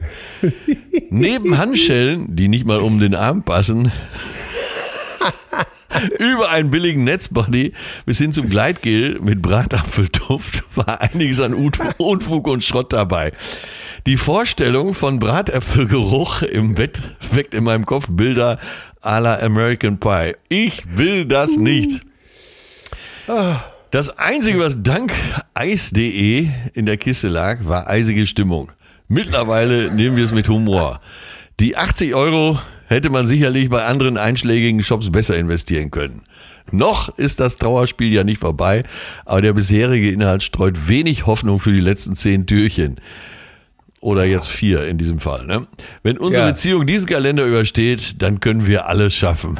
Neben 1.10 1.58
Handschellen, 1.58 2.36
die 2.36 2.48
nicht 2.48 2.64
mal 2.64 2.80
um 2.80 3.00
den 3.00 3.14
Arm 3.14 3.42
passen, 3.42 3.90
über 6.18 6.50
einen 6.50 6.70
billigen 6.70 7.04
Netzbody 7.04 7.72
bis 8.06 8.18
hin 8.18 8.32
zum 8.32 8.48
Gleitgel 8.48 9.18
mit 9.20 9.42
Bratapfelduft 9.42 10.64
war 10.76 11.00
einiges 11.00 11.40
an 11.40 11.54
Unfug 11.54 12.46
und 12.46 12.62
Schrott 12.62 12.92
dabei. 12.92 13.32
Die 14.06 14.18
Vorstellung 14.18 14.92
von 14.92 15.18
Bratäpfelgeruch 15.18 16.42
im 16.42 16.74
Bett 16.74 16.98
weckt 17.32 17.54
in 17.54 17.64
meinem 17.64 17.86
Kopf 17.86 18.08
Bilder 18.10 18.58
à 19.00 19.18
la 19.18 19.38
American 19.38 19.98
Pie. 19.98 20.34
Ich 20.50 20.82
will 20.94 21.24
das 21.24 21.56
nicht. 21.56 22.02
Das 23.90 24.18
Einzige, 24.18 24.58
was 24.58 24.82
dank 24.82 25.14
Eis.de 25.54 26.50
in 26.74 26.84
der 26.84 26.98
Kiste 26.98 27.28
lag, 27.28 27.64
war 27.64 27.88
eisige 27.88 28.26
Stimmung. 28.26 28.72
Mittlerweile 29.08 29.90
nehmen 29.90 30.18
wir 30.18 30.24
es 30.24 30.32
mit 30.32 30.50
Humor. 30.50 31.00
Die 31.58 31.78
80 31.78 32.14
Euro 32.14 32.58
hätte 32.88 33.08
man 33.08 33.26
sicherlich 33.26 33.70
bei 33.70 33.86
anderen 33.86 34.18
einschlägigen 34.18 34.82
Shops 34.82 35.10
besser 35.10 35.38
investieren 35.38 35.90
können. 35.90 36.24
Noch 36.70 37.16
ist 37.16 37.40
das 37.40 37.56
Trauerspiel 37.56 38.12
ja 38.12 38.22
nicht 38.22 38.40
vorbei, 38.40 38.84
aber 39.24 39.40
der 39.40 39.54
bisherige 39.54 40.10
Inhalt 40.10 40.42
streut 40.42 40.88
wenig 40.88 41.24
Hoffnung 41.24 41.58
für 41.58 41.72
die 41.72 41.80
letzten 41.80 42.16
zehn 42.16 42.46
Türchen. 42.46 43.00
Oder 44.04 44.26
jetzt 44.26 44.48
vier 44.48 44.86
in 44.86 44.98
diesem 44.98 45.18
Fall. 45.18 45.46
Ne? 45.46 45.66
Wenn 46.02 46.18
unsere 46.18 46.44
ja. 46.44 46.50
Beziehung 46.50 46.84
diesen 46.84 47.06
Kalender 47.06 47.46
übersteht, 47.46 48.20
dann 48.20 48.38
können 48.38 48.66
wir 48.66 48.86
alles 48.86 49.14
schaffen. 49.14 49.58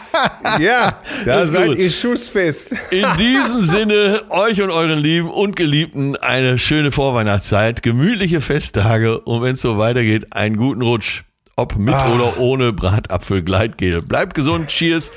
ja, 0.60 1.00
da 1.24 1.46
seid 1.46 1.68
gut. 1.68 1.78
ihr 1.78 1.90
schussfest. 1.90 2.74
in 2.90 3.06
diesem 3.18 3.62
Sinne, 3.62 4.24
euch 4.28 4.60
und 4.60 4.70
euren 4.70 4.98
Lieben 4.98 5.30
und 5.30 5.56
Geliebten 5.56 6.16
eine 6.16 6.58
schöne 6.58 6.92
Vorweihnachtszeit, 6.92 7.82
gemütliche 7.82 8.42
Festtage 8.42 9.20
und 9.20 9.40
wenn 9.40 9.54
es 9.54 9.62
so 9.62 9.78
weitergeht, 9.78 10.34
einen 10.34 10.58
guten 10.58 10.82
Rutsch. 10.82 11.22
Ob 11.56 11.76
mit 11.76 11.94
ah. 11.94 12.14
oder 12.14 12.38
ohne 12.38 12.74
Bratapfelgleitgel. 12.74 14.02
Bleibt 14.02 14.34
gesund, 14.34 14.68
cheers 14.68 15.10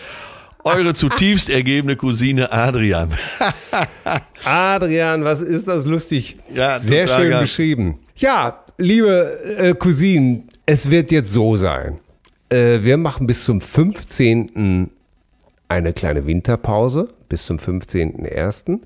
Eure 0.64 0.94
zutiefst 0.94 1.50
ergebene 1.50 1.96
Cousine 1.96 2.52
Adrian. 2.52 3.10
Adrian, 4.46 5.24
was 5.24 5.42
ist 5.42 5.68
das 5.68 5.86
lustig? 5.86 6.38
Ja, 6.54 6.80
Sehr 6.80 7.08
schön 7.08 7.32
geil. 7.32 7.42
beschrieben. 7.42 8.00
Ja, 8.22 8.64
liebe 8.78 9.58
äh, 9.58 9.74
Cousinen, 9.74 10.48
es 10.68 10.92
wird 10.92 11.12
jetzt 11.12 11.32
so 11.32 11.58
sein. 11.58 11.98
Äh, 12.50 12.84
wir 12.84 12.98
machen 12.98 13.26
bis 13.26 13.46
zum 13.46 13.62
15. 13.62 14.92
eine 15.68 15.94
kleine 15.94 16.28
Winterpause, 16.28 17.08
bis 17.30 17.48
zum 17.48 17.58
15.01. 17.58 18.80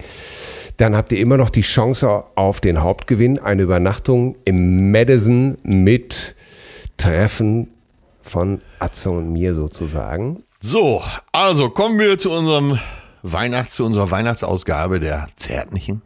Dann 0.78 0.96
habt 0.96 1.12
ihr 1.12 1.20
immer 1.20 1.38
noch 1.38 1.50
die 1.50 1.62
Chance 1.62 2.24
auf 2.36 2.62
den 2.62 2.82
Hauptgewinn, 2.82 3.40
eine 3.40 3.64
Übernachtung 3.64 4.36
im 4.46 4.92
Madison 4.92 5.58
mit 5.64 6.36
Treffen 6.98 7.70
von 8.22 8.62
Atze 8.80 9.10
und 9.10 9.34
mir 9.34 9.56
sozusagen. 9.56 10.44
So, 10.60 11.02
also 11.32 11.70
kommen 11.70 12.00
wir 12.00 12.20
zu 12.20 12.32
unserem 12.32 12.80
Weihnachts, 13.24 13.76
zu 13.76 13.86
unserer 13.86 14.12
Weihnachtsausgabe 14.12 15.00
der 15.00 15.28
zärtlichen, 15.36 16.02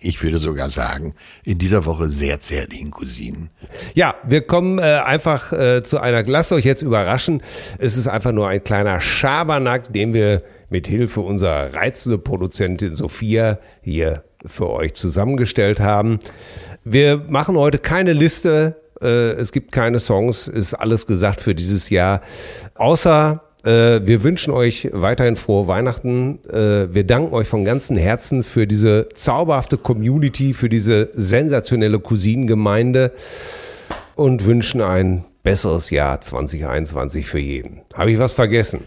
ich 0.00 0.22
würde 0.22 0.38
sogar 0.38 0.70
sagen, 0.70 1.14
in 1.42 1.58
dieser 1.58 1.84
Woche 1.84 2.08
sehr 2.08 2.40
zärtlichen 2.40 2.90
Cousinen. 2.90 3.50
Ja, 3.94 4.14
wir 4.24 4.40
kommen 4.42 4.78
äh, 4.78 4.82
einfach 5.04 5.52
äh, 5.52 5.82
zu 5.82 5.98
einer, 6.00 6.22
lasst 6.24 6.52
euch 6.52 6.64
jetzt 6.64 6.82
überraschen, 6.82 7.42
es 7.78 7.96
ist 7.96 8.08
einfach 8.08 8.32
nur 8.32 8.48
ein 8.48 8.62
kleiner 8.62 9.00
Schabernack, 9.00 9.92
den 9.92 10.14
wir 10.14 10.42
mit 10.70 10.86
Hilfe 10.86 11.20
unserer 11.20 11.74
reizende 11.74 12.16
Produzentin 12.16 12.96
Sophia 12.96 13.58
hier 13.82 14.24
für 14.46 14.70
euch 14.70 14.94
zusammengestellt 14.94 15.78
haben. 15.78 16.20
Wir 16.84 17.18
machen 17.28 17.56
heute 17.56 17.78
keine 17.78 18.14
Liste, 18.14 18.76
äh, 19.02 19.32
es 19.32 19.52
gibt 19.52 19.72
keine 19.72 19.98
Songs, 19.98 20.48
ist 20.48 20.74
alles 20.74 21.06
gesagt 21.06 21.40
für 21.42 21.54
dieses 21.54 21.90
Jahr, 21.90 22.22
außer 22.74 23.43
wir 23.70 24.22
wünschen 24.22 24.52
euch 24.52 24.90
weiterhin 24.92 25.36
frohe 25.36 25.66
Weihnachten. 25.66 26.38
Äh, 26.48 26.94
wir 26.94 27.04
danken 27.04 27.34
euch 27.34 27.48
von 27.48 27.64
ganzem 27.64 27.96
Herzen 27.96 28.42
für 28.42 28.66
diese 28.66 29.08
zauberhafte 29.14 29.78
Community, 29.78 30.52
für 30.52 30.68
diese 30.68 31.10
sensationelle 31.14 31.98
Cousinengemeinde 31.98 33.12
und 34.14 34.44
wünschen 34.44 34.82
ein 34.82 35.24
besseres 35.42 35.90
Jahr 35.90 36.20
2021 36.20 37.26
für 37.26 37.38
jeden. 37.38 37.82
Habe 37.94 38.10
ich 38.10 38.18
was 38.18 38.32
vergessen? 38.32 38.80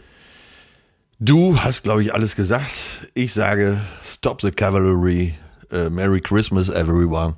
Du 1.20 1.60
hast, 1.60 1.84
glaube 1.84 2.04
ich, 2.04 2.14
alles 2.14 2.36
gesagt. 2.36 2.72
Ich 3.14 3.34
sage, 3.34 3.82
stop 4.04 4.42
the 4.42 4.52
cavalry. 4.52 5.34
Uh, 5.74 5.90
Merry 5.90 6.22
Christmas, 6.22 6.70
everyone. 6.70 7.36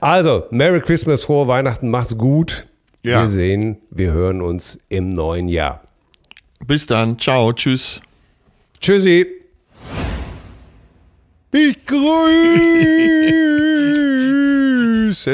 Also, 0.00 0.44
Merry 0.50 0.80
Christmas, 0.80 1.22
frohe 1.22 1.48
Weihnachten, 1.48 1.90
macht's 1.90 2.16
gut. 2.16 2.66
Ja. 3.02 3.22
Wir 3.22 3.28
sehen, 3.28 3.78
wir 3.90 4.12
hören 4.12 4.40
uns 4.40 4.78
im 4.88 5.10
neuen 5.10 5.48
Jahr. 5.48 5.82
Bis 6.66 6.86
dann. 6.86 7.18
Ciao. 7.18 7.52
Tschüss. 7.52 8.00
Tschüssi. 8.80 9.26
Ich 11.54 11.84
grüße 11.84 11.96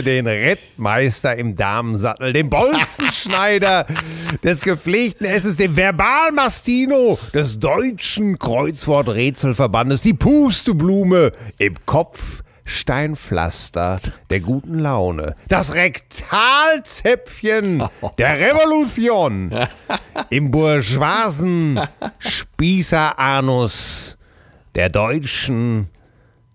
den 0.02 0.26
Rettmeister 0.26 1.36
im 1.36 1.54
Damensattel, 1.54 2.32
den 2.32 2.50
Bolzenschneider 2.50 3.86
des 4.42 4.60
gepflegten 4.60 5.26
Esses, 5.26 5.56
den 5.56 5.76
Verbalmastino 5.76 7.20
des 7.32 7.60
deutschen 7.60 8.36
Kreuzworträtselverbandes, 8.38 10.02
die 10.02 10.14
Pusteblume 10.14 11.30
im 11.58 11.76
Kopf. 11.86 12.42
Steinpflaster 12.68 14.00
der 14.30 14.40
guten 14.40 14.78
Laune, 14.78 15.34
das 15.48 15.74
Rektalzäpfchen 15.74 17.82
der 18.18 18.38
Revolution, 18.38 19.50
im 20.30 20.50
bourgeoisen 20.50 21.80
Spießeranus 22.18 24.16
der 24.74 24.90
deutschen 24.90 25.88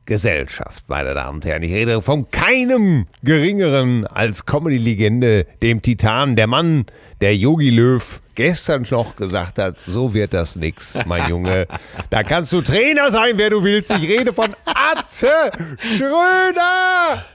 Gesellschaft, 0.05 0.83
meine 0.87 1.13
Damen 1.13 1.35
und 1.35 1.45
Herren. 1.45 1.63
Ich 1.63 1.73
rede 1.73 2.01
von 2.01 2.29
keinem 2.29 3.07
geringeren 3.23 4.05
als 4.05 4.45
Comedy-Legende, 4.45 5.45
dem 5.61 5.81
Titan, 5.81 6.35
der 6.35 6.47
Mann, 6.47 6.85
der 7.21 7.35
Yogi 7.35 7.69
Löw 7.69 8.21
gestern 8.35 8.85
noch 8.89 9.15
gesagt 9.15 9.59
hat, 9.59 9.75
so 9.87 10.13
wird 10.13 10.33
das 10.33 10.55
nix, 10.55 10.97
mein 11.05 11.29
Junge. 11.29 11.67
Da 12.09 12.23
kannst 12.23 12.51
du 12.51 12.61
Trainer 12.61 13.11
sein, 13.11 13.33
wer 13.37 13.49
du 13.49 13.63
willst. 13.63 13.91
Ich 13.91 14.07
rede 14.09 14.33
von 14.33 14.49
Atze 14.65 15.51
Schröder. 15.97 17.25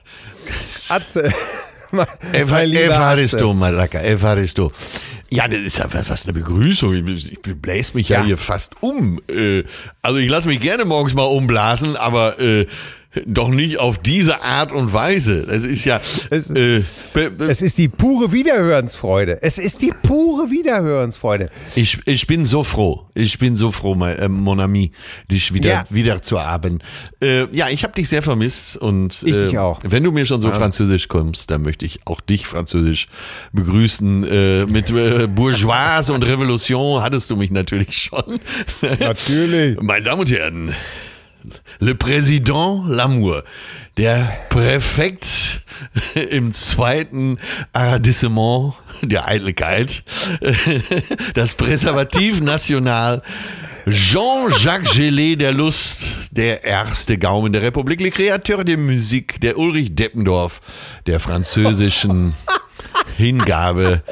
Atze. 0.89 1.33
Evaristo. 2.33 3.55
Malaka, 3.55 4.01
Evaristo. 4.03 4.73
Ja, 5.31 5.47
das 5.47 5.59
ist 5.61 5.79
ja 5.79 5.89
fast 5.89 6.25
eine 6.27 6.33
Begrüßung. 6.33 7.07
Ich 7.07 7.33
ich 7.33 7.41
bläse 7.43 7.95
mich 7.95 8.09
ja, 8.09 8.21
Ja. 8.21 8.25
hier 8.27 8.39
fast 8.39 8.83
um. 8.83 9.21
Äh, 9.29 9.65
Also 10.01 10.19
ich 10.19 10.31
lasse 10.31 10.49
mich 10.49 10.61
gerne 10.61 10.85
morgens 10.87 11.15
mal 11.15 11.25
umblasen, 11.25 11.97
aber 11.97 12.39
äh, 12.41 12.67
doch 13.27 13.49
nicht 13.49 13.79
auf 13.79 13.97
diese 13.99 14.43
Art 14.43 14.71
und 14.71 14.93
Weise. 14.93 15.47
Das 15.47 15.65
ist 15.65 15.85
ja. 15.87 15.99
Es- 16.31 16.51
äh, 16.51 16.83
Es 17.49 17.63
ist 17.63 17.79
die 17.79 17.89
pure 17.89 18.33
Wiederhörensfreude. 18.33 19.39
Es 19.43 19.57
ist 19.59 19.81
die 19.81 19.93
pure 20.03 20.51
Wiederhörensfreude. 20.51 21.49
ich, 21.75 21.99
ich 22.05 22.27
bin 22.27 22.45
so 22.45 22.63
froh. 22.65 23.07
Ich 23.15 23.39
bin 23.39 23.57
so 23.57 23.73
froh, 23.73 23.95
mein, 23.95 24.17
äh, 24.19 24.29
Mon 24.29 24.61
Ami, 24.61 24.93
dich 25.31 25.55
wieder, 25.55 25.69
Ja. 25.71 25.85
wieder 25.89 26.21
zu 26.23 26.39
haben. 26.39 26.81
Äh, 27.23 27.47
ja, 27.57 27.69
ich 27.71 27.83
habe 27.83 27.95
dich 27.95 28.09
sehr 28.11 28.23
vermisst 28.23 28.77
und 28.77 29.23
Ich 29.25 29.35
äh, 29.35 29.47
dich 29.47 29.59
auch. 29.59 29.81
wenn 29.85 30.03
du 30.03 30.13
mir 30.13 30.27
schon 30.27 30.41
so 30.43 30.51
französisch 30.51 31.09
kommst, 31.09 31.51
dann 31.51 31.63
möchte 31.63 31.87
ich 31.87 32.01
auch 32.05 32.21
dich 32.21 32.47
französisch 32.47 33.09
begrüßen. 33.53 34.25
Äh, 34.25 34.67
mit 34.67 34.91
äh, 34.91 35.27
Bourgeoise 35.27 36.13
und 36.13 36.23
Revolution 36.25 37.03
hattest 37.03 37.31
du 37.31 37.37
mich 37.37 37.51
natürlich 37.51 37.97
schon. 37.97 38.39
Natürlich. 39.01 39.79
Meine 39.81 40.05
Damen 40.05 40.21
und 40.21 40.31
Herren, 40.31 40.75
Le 41.81 41.95
Président 41.95 42.85
Lamour, 42.87 43.43
der 43.97 44.33
Präfekt 44.49 45.63
im 46.31 46.53
zweiten 46.53 47.39
Arrondissement 47.73 48.75
der 49.03 49.29
Eitelkeit, 49.29 50.03
das 51.35 51.55
Präservativ 51.55 52.41
National, 52.41 53.23
Jean-Jacques 53.87 54.93
Gelé 54.95 55.37
der 55.37 55.53
Lust, 55.53 56.03
der 56.31 56.65
erste 56.65 57.17
Gaumen 57.17 57.53
der 57.53 57.63
Republik, 57.63 58.01
Le 58.01 58.11
Créateur 58.11 58.65
de 58.65 58.77
Musique, 58.77 59.41
der 59.41 59.57
Ulrich 59.57 59.95
Deppendorf 59.95 60.61
der 61.07 61.21
französischen 61.21 62.35
Hingabe, 63.17 64.03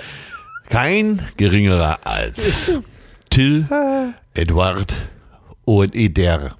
kein 0.70 1.28
geringerer 1.36 1.98
als 2.04 2.78
Till 3.28 3.66
Edward 4.34 4.94
und 5.64 5.94
Eder. 5.94 6.56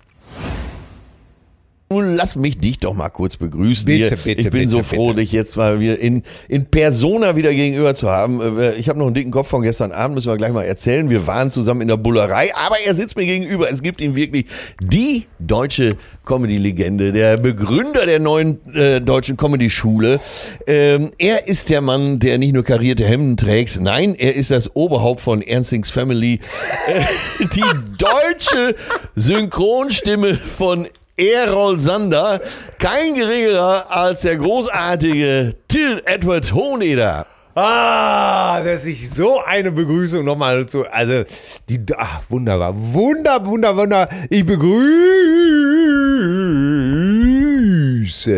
Nun 1.89 2.17
lass 2.17 2.35
mich 2.35 2.59
dich 2.59 2.79
doch 2.79 2.95
mal 2.95 3.11
kurz 3.11 3.37
begrüßen. 3.37 3.87
Bitte, 3.87 4.09
hier. 4.09 4.17
bitte, 4.17 4.31
ich 4.41 4.51
bin 4.51 4.61
bitte, 4.63 4.69
so 4.69 4.83
froh, 4.83 5.09
bitte. 5.09 5.21
dich 5.21 5.31
jetzt 5.31 5.57
mal 5.57 5.79
wieder 5.79 5.97
in, 6.01 6.25
in 6.49 6.67
Persona 6.67 7.37
wieder 7.37 7.53
gegenüber 7.55 7.95
zu 7.95 8.11
haben. 8.11 8.41
Äh, 8.59 8.75
Ich 8.75 8.89
habe 8.89 8.99
noch 8.99 9.07
einen 9.07 9.15
dicken 9.15 9.31
Kopf 9.31 9.47
von 9.49 9.63
gestern 9.63 9.93
Abend, 9.93 10.17
müssen 10.17 10.29
wir 10.29 10.37
gleich 10.37 10.53
mal 10.53 10.65
erzählen. 10.65 11.09
Wir 11.11 11.29
waren 11.29 11.53
zusammen 11.53 11.83
in 11.83 11.89
der 11.89 11.97
Bullerei, 11.97 12.51
aber 12.57 12.75
er 12.85 12.93
sitzt 12.95 13.17
mir 13.17 13.25
gegenüber. 13.25 13.71
Es 13.71 13.83
gibt 13.83 14.01
ihn 14.01 14.17
wirklich 14.17 14.47
die 14.83 15.27
deutsche 15.39 15.97
Comedy-Legende, 16.25 17.13
der 17.13 17.37
Begründer 17.37 18.05
der 18.05 18.19
neuen 18.19 18.59
äh, 18.75 19.01
deutschen 19.01 19.37
Comedy-Schule. 19.37 20.19
Ähm, 20.67 21.13
er 21.19 21.47
ist 21.47 21.71
der 21.71 21.83
Mann, 21.83 22.19
der 22.19 22.39
nicht 22.39 22.53
nur 22.53 22.65
karierte 22.65 23.05
Hemden 23.05 23.37
trägt, 23.37 23.81
nein, 23.81 24.17
er 24.17 24.35
ist 24.35 24.51
das 24.51 24.75
Oberhaupt 24.75 25.21
von 25.21 25.41
Ernstings 25.41 25.91
Family. 25.91 26.41
Äh, 26.89 27.47
die 27.47 27.63
deutsche 27.97 28.75
Synchronstimme 29.15 30.35
von 30.35 30.89
Errol 31.17 31.79
Sander, 31.79 32.41
kein 32.79 33.15
geringerer 33.15 33.87
als 33.89 34.21
der 34.21 34.37
großartige 34.37 35.55
Till 35.69 36.03
Edward 36.05 36.53
Hohneder. 36.53 37.27
Ah, 37.55 38.61
dass 38.63 38.85
ich 38.85 39.09
so 39.09 39.43
eine 39.43 39.73
Begrüßung 39.73 40.27
nochmal 40.27 40.67
zu, 40.67 40.85
also, 40.85 41.25
die, 41.71 41.81
ach, 41.97 42.21
wunderbar, 42.29 42.75
wunder, 42.77 43.47
wunder, 43.47 43.75
wunder. 43.75 44.11
Ich 44.29 44.45
begrüße 44.45 44.77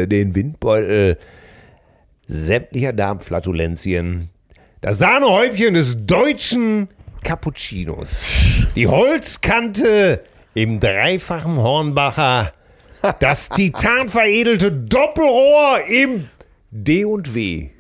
den 0.07 0.37
Windbeutel 0.37 1.19
sämtlicher 2.29 2.93
Darmflatulenzien, 2.93 4.29
das 4.83 4.99
Sahnehäubchen 4.99 5.75
des 5.75 6.07
deutschen 6.07 6.89
Cappuccinos, 7.25 8.69
die 8.77 8.87
Holzkante 8.87 10.23
im 10.55 10.79
dreifachen 10.79 11.57
Hornbacher, 11.57 12.53
das 13.21 13.49
titanveredelte 13.49 14.73
Doppelrohr 14.73 15.85
im 15.89 16.29
D&W. 16.71 17.71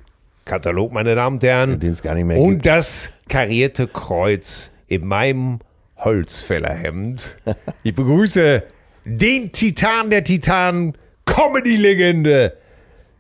Katalog, 0.45 0.93
meine 0.93 1.15
Damen 1.15 1.37
und 1.37 1.43
Herren. 1.45 1.81
Den 1.81 1.93
es 1.93 2.03
gar 2.03 2.15
nicht 2.15 2.25
mehr 2.25 2.39
Und 2.39 2.51
gibt. 2.55 2.67
das 2.67 3.11
karierte 3.29 3.87
Kreuz 3.87 4.73
in 4.87 5.07
meinem 5.07 5.59
Holzfällerhemd. 5.99 7.37
Ich 7.83 7.95
begrüße 7.95 8.63
den 9.05 9.53
Titan 9.53 10.11
der 10.11 10.25
Titanen, 10.25 10.97
Comedy-Legende, 11.27 12.57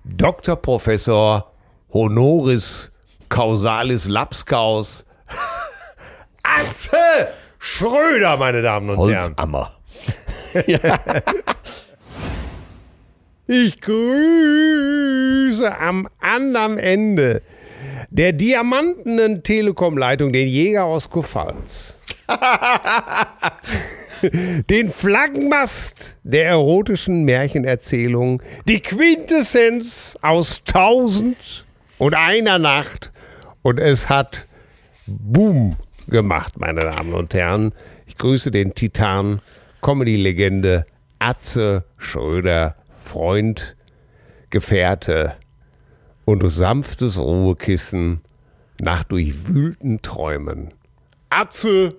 Dr. 0.04 0.56
Professor 0.56 1.52
Honoris 1.92 2.92
Causalis 3.28 4.06
Lapskaus, 4.06 5.04
Atze 6.42 6.96
Schröder, 7.58 8.36
meine 8.38 8.62
Damen 8.62 8.90
und 8.90 9.10
Herren. 9.10 9.34
Holzammer. 9.36 9.72
Ich 13.50 13.80
grüße 13.80 15.74
am 15.80 16.06
anderen 16.20 16.76
Ende 16.76 17.40
der 18.10 18.34
diamantenen 18.34 19.42
Telekom-Leitung 19.42 20.34
den 20.34 20.46
Jäger 20.46 20.84
aus 20.84 21.08
Kurpfalz. 21.08 21.96
den 24.68 24.90
Flaggenmast 24.90 26.18
der 26.24 26.44
erotischen 26.44 27.24
Märchenerzählung, 27.24 28.42
die 28.66 28.80
Quintessenz 28.80 30.18
aus 30.20 30.62
tausend 30.64 31.64
und 31.96 32.12
einer 32.12 32.58
Nacht. 32.58 33.12
Und 33.62 33.80
es 33.80 34.10
hat 34.10 34.46
Boom 35.06 35.76
gemacht, 36.06 36.60
meine 36.60 36.82
Damen 36.82 37.14
und 37.14 37.32
Herren. 37.32 37.72
Ich 38.04 38.18
grüße 38.18 38.50
den 38.50 38.74
Titan, 38.74 39.40
Comedy-Legende 39.80 40.84
Atze 41.18 41.84
Schröder, 41.96 42.76
Freund, 43.08 43.74
Gefährte 44.50 45.34
und 46.24 46.46
sanftes 46.50 47.18
Ruhekissen 47.18 48.20
nach 48.78 49.02
durchwühlten 49.04 50.02
Träumen. 50.02 50.74
Atze, 51.30 51.96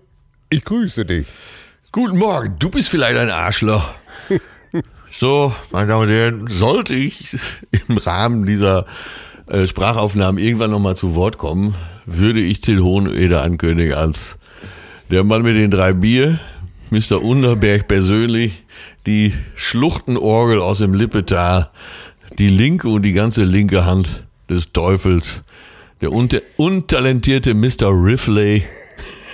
ich 0.49 0.63
grüße 0.63 1.05
dich. 1.05 1.27
Guten 1.91 2.19
Morgen, 2.19 2.55
du 2.59 2.69
bist 2.69 2.89
vielleicht 2.89 3.17
ein 3.17 3.29
Arschloch. 3.29 3.93
So, 5.11 5.53
meine 5.71 5.87
Damen 5.87 6.03
und 6.03 6.09
Herren, 6.13 6.47
sollte 6.47 6.93
ich 6.93 7.35
im 7.71 7.97
Rahmen 7.97 8.45
dieser 8.45 8.85
äh, 9.47 9.65
Sprachaufnahmen 9.65 10.41
irgendwann 10.41 10.69
nochmal 10.69 10.95
zu 10.95 11.15
Wort 11.15 11.39
kommen, 11.39 11.73
würde 12.05 12.39
ich 12.39 12.61
Till 12.61 12.79
Hoheneder 12.79 13.41
ankündigen 13.41 13.95
als 13.95 14.37
der 15.09 15.23
Mann 15.23 15.41
mit 15.41 15.55
den 15.55 15.71
drei 15.71 15.93
Bier, 15.93 16.39
Mr. 16.91 17.23
Unterberg 17.23 17.87
persönlich, 17.87 18.63
die 19.05 19.33
Schluchtenorgel 19.55 20.59
aus 20.59 20.79
dem 20.79 20.93
Lippetal, 20.93 21.69
die 22.37 22.49
linke 22.49 22.89
und 22.89 23.03
die 23.03 23.13
ganze 23.13 23.43
linke 23.43 23.85
Hand 23.85 24.25
des 24.49 24.71
Teufels, 24.71 25.43
der 26.01 26.11
unta 26.11 26.39
untalentierte 26.57 27.53
Mr. 27.53 27.89
Rifley, 27.89 28.63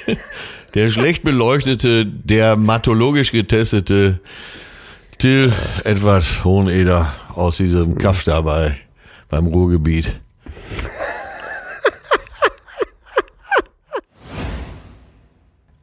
der 0.74 0.90
schlecht 0.90 1.24
beleuchtete, 1.24 2.06
der 2.06 2.56
mathologisch 2.56 3.32
getestete 3.32 4.20
Till 5.18 5.54
Edward 5.86 6.44
Hoheneder 6.44 7.14
aus 7.34 7.58
diesem 7.58 7.98
Kaff 7.98 8.24
dabei 8.24 8.78
beim 9.30 9.48
Ruhrgebiet. 9.48 10.20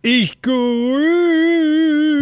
Ich 0.04 0.42
grüße 0.42 0.98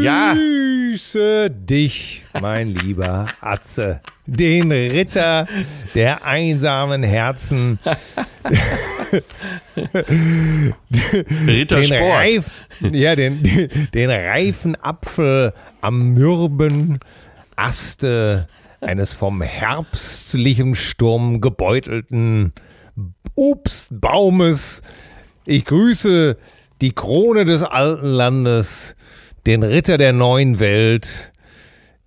Ja. 0.03 1.49
dich, 1.49 2.23
mein 2.43 2.75
lieber 2.75 3.27
Atze, 3.41 4.03
den 4.27 4.71
Ritter 4.71 5.49
der 5.95 6.23
einsamen 6.27 7.03
Herzen, 7.03 7.79
Ritter 11.47 11.81
den. 11.81 11.93
Reif, 11.95 12.51
ja, 12.93 13.17
den, 13.17 13.43
den, 13.95 14.11
reifen 14.11 14.77
Apfel 14.77 15.55
am 15.81 16.13
mürben 16.13 16.99
Aste 17.57 18.47
eines 18.83 19.15
vom 19.15 19.41
herbstlichem 19.41 20.75
Sturm 20.75 21.41
gebeutelten 21.41 22.53
Obstbaumes. 23.37 24.83
Ich 25.47 25.65
grüße 25.65 26.37
die 26.81 26.93
Krone 26.93 27.45
des 27.45 27.63
alten 27.63 28.07
Landes, 28.07 28.97
den 29.47 29.63
Ritter 29.63 29.99
der 29.99 30.13
neuen 30.13 30.59
Welt. 30.59 31.33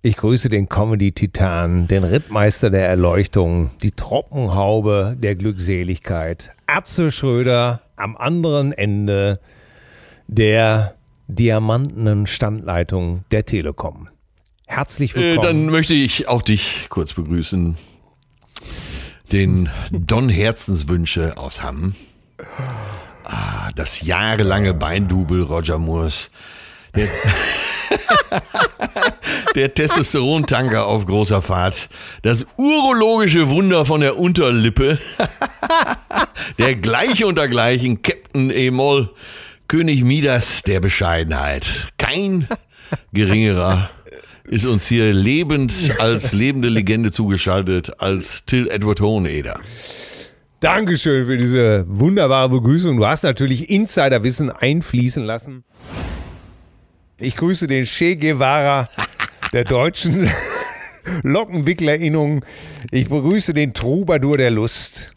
Ich 0.02 0.16
grüße 0.16 0.48
den 0.50 0.68
Comedy-Titan, 0.68 1.88
den 1.88 2.04
Rittmeister 2.04 2.68
der 2.70 2.88
Erleuchtung, 2.88 3.70
die 3.82 3.92
Trockenhaube 3.92 5.16
der 5.18 5.34
Glückseligkeit. 5.34 6.52
Atze 6.66 7.10
Schröder 7.10 7.80
am 7.96 8.16
anderen 8.16 8.72
Ende 8.72 9.40
der 10.26 10.94
diamantenen 11.28 12.26
Standleitung 12.26 13.24
der 13.30 13.46
Telekom. 13.46 14.08
Herzlich 14.66 15.14
Äh, 15.16 15.20
willkommen. 15.20 15.46
dann 15.46 15.66
möchte 15.66 15.94
ich 15.94 16.28
auch 16.28 16.42
dich 16.42 16.86
kurz 16.90 17.14
begrüßen. 17.14 17.76
Den 19.32 19.70
Don 19.90 20.28
Herzenswünsche 20.28 21.38
aus 21.38 21.62
Hamm. 21.62 21.94
Das 23.74 24.02
jahrelange 24.02 24.74
Beindubel 24.74 25.42
Roger 25.42 25.78
Moores. 25.78 26.30
Der, 26.94 27.08
der 29.54 29.74
Testosterontanker 29.74 30.86
auf 30.86 31.06
großer 31.06 31.42
Fahrt. 31.42 31.88
Das 32.22 32.46
urologische 32.56 33.50
Wunder 33.50 33.84
von 33.84 34.00
der 34.00 34.18
Unterlippe. 34.18 34.98
Der 36.58 36.74
gleiche 36.74 37.26
unter 37.26 37.48
gleichen 37.48 38.02
Captain 38.02 38.50
Emol. 38.50 39.10
König 39.66 40.04
Midas 40.04 40.62
der 40.62 40.80
Bescheidenheit. 40.80 41.88
Kein 41.96 42.46
geringerer 43.12 43.90
ist 44.44 44.66
uns 44.66 44.86
hier 44.86 45.12
lebend 45.12 45.72
als 45.98 46.32
lebende 46.32 46.68
Legende 46.68 47.10
zugeschaltet 47.10 48.00
als 48.00 48.44
Till 48.44 48.68
Edward 48.68 49.00
Hoheneder. 49.00 49.58
Dankeschön 50.64 51.26
für 51.26 51.36
diese 51.36 51.84
wunderbare 51.86 52.48
Begrüßung. 52.48 52.96
Du 52.96 53.06
hast 53.06 53.22
natürlich 53.22 53.68
Insiderwissen 53.68 54.50
einfließen 54.50 55.22
lassen. 55.22 55.62
Ich 57.18 57.36
grüße 57.36 57.66
den 57.66 57.84
Che 57.84 58.16
Guevara 58.16 58.88
der 59.52 59.64
deutschen 59.64 60.30
Lockenwicklerinnung. 61.22 62.46
Ich 62.90 63.10
begrüße 63.10 63.52
den 63.52 63.74
Troubadour 63.74 64.38
der 64.38 64.50
Lust. 64.50 65.12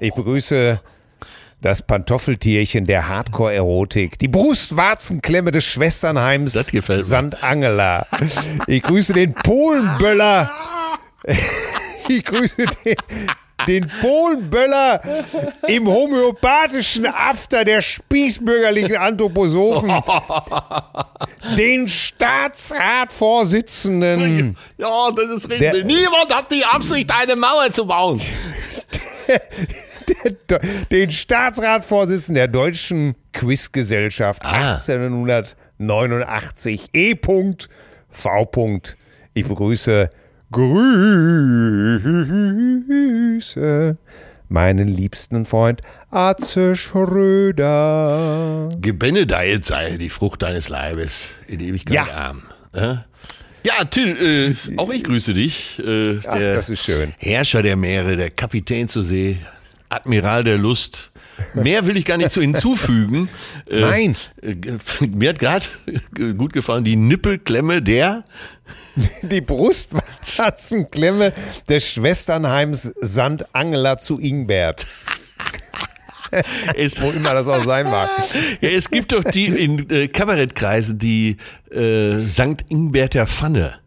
Ich 0.00 0.14
begrüße 0.14 0.80
das 1.60 1.82
Pantoffeltierchen 1.82 2.86
der 2.86 3.08
Hardcore-Erotik. 3.08 4.18
Die 4.18 4.28
Brustwarzenklemme 4.28 5.50
des 5.50 5.64
Schwesternheims 5.66 6.54
Das 6.54 6.68
gefällt 6.68 7.06
mir. 7.06 7.30
St. 7.30 7.44
Angela. 7.44 8.06
Ich 8.66 8.82
grüße 8.82 9.12
den 9.12 9.34
Polenböller. 9.34 10.50
Ich 12.10 12.24
grüße 12.24 12.56
den, 12.86 12.96
den 13.66 13.90
Polenböller 14.00 15.00
im 15.66 15.88
homöopathischen 15.88 17.06
After 17.06 17.64
der 17.64 17.82
spießbürgerlichen 17.82 18.96
Anthroposophen. 18.96 19.90
Den 21.56 21.88
Staatsratvorsitzenden. 21.88 24.56
Ja, 24.76 25.10
das 25.14 25.30
ist 25.30 25.50
Der- 25.50 25.72
richtig. 25.74 25.84
Niemand 25.86 26.32
hat 26.34 26.50
die 26.52 26.64
Absicht, 26.64 27.10
eine 27.12 27.34
Mauer 27.36 27.72
zu 27.72 27.86
bauen. 27.86 28.20
den 30.90 31.10
Staatsratsvorsitzenden 31.10 32.34
der 32.36 32.48
Deutschen 32.48 33.14
Quizgesellschaft 33.32 34.42
Ah. 34.44 34.74
1889 34.76 36.88
E. 36.94 37.14
V. 38.10 38.50
Ich 39.34 39.46
begrüße 39.46 40.08
Grüße 43.38 43.96
meinen 44.48 44.88
liebsten 44.88 45.44
Freund 45.44 45.82
Atze 46.10 46.74
Schröder. 46.74 48.70
Gebenedeit 48.80 49.64
sei 49.64 49.98
die 49.98 50.08
Frucht 50.08 50.40
deines 50.42 50.68
Leibes 50.70 51.28
in 51.46 51.60
Ewigkeit 51.60 51.94
Ja. 51.94 52.06
arm. 52.10 52.42
Ja, 52.74 53.04
ja 53.64 53.84
Till, 53.84 54.16
äh, 54.16 54.54
auch 54.78 54.90
ich 54.90 55.04
grüße 55.04 55.34
dich. 55.34 55.78
Äh, 55.86 56.18
Ach, 56.26 56.38
das 56.38 56.70
ist 56.70 56.82
schön. 56.84 57.12
Herrscher 57.18 57.62
der 57.62 57.76
Meere, 57.76 58.16
der 58.16 58.30
Kapitän 58.30 58.88
zur 58.88 59.02
See, 59.04 59.36
Admiral 59.88 60.44
der 60.44 60.58
Lust. 60.58 61.10
Mehr 61.54 61.86
will 61.86 61.96
ich 61.96 62.04
gar 62.04 62.16
nicht 62.16 62.30
zu 62.32 62.40
hinzufügen. 62.40 63.28
Äh, 63.70 63.80
Nein. 63.80 64.16
äh, 64.40 64.54
Mir 65.06 65.28
hat 65.30 65.38
gerade 65.38 65.66
gut 66.38 66.54
gefallen 66.54 66.84
die 66.84 66.96
Nippelklemme 66.96 67.82
der 67.82 68.24
Die 69.22 69.42
Brustwarzenklemme 69.42 71.34
des 71.68 71.86
Schwesternheims 71.86 72.90
St. 73.04 73.44
Angela 73.52 73.98
zu 73.98 74.18
Ingbert. 74.18 74.86
es, 76.74 77.00
Wo 77.02 77.10
immer 77.10 77.34
das 77.34 77.46
auch 77.46 77.62
sein 77.64 77.86
mag. 77.90 78.08
ja, 78.62 78.70
es 78.70 78.90
gibt 78.90 79.12
doch 79.12 79.22
die 79.24 79.46
in 79.46 79.88
äh, 79.90 80.08
Kabarettkreisen 80.08 80.98
die 80.98 81.36
äh, 81.70 82.18
Sankt 82.26 82.70
Ingberter 82.70 83.26
Pfanne. 83.26 83.78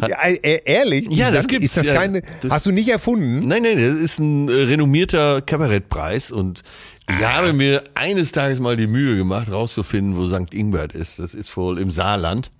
Ja, 0.00 0.18
äh, 0.22 0.60
ehrlich? 0.64 1.08
Ja, 1.10 1.26
das 1.26 1.34
Sand- 1.34 1.48
gibt's, 1.48 1.64
Ist 1.66 1.76
das 1.78 1.86
ja. 1.86 1.94
keine, 1.94 2.22
Das- 2.40 2.50
hast 2.52 2.66
du 2.66 2.70
nicht 2.72 2.88
erfunden? 2.88 3.46
Nein, 3.46 3.62
nein, 3.62 3.76
das 3.76 3.98
ist 4.00 4.18
ein 4.18 4.48
äh, 4.48 4.52
renommierter 4.52 5.40
Kabarettpreis 5.42 6.30
und 6.30 6.62
ich 7.10 7.24
Ah. 7.24 7.34
habe 7.34 7.52
mir 7.52 7.82
eines 7.94 8.32
Tages 8.32 8.60
mal 8.60 8.76
die 8.76 8.86
Mühe 8.86 9.16
gemacht, 9.16 9.50
rauszufinden, 9.50 10.16
wo 10.16 10.26
St. 10.26 10.54
Ingbert 10.54 10.94
ist. 10.94 11.18
Das 11.18 11.34
ist 11.34 11.56
wohl 11.56 11.78
im 11.80 11.90
Saarland. 11.90 12.50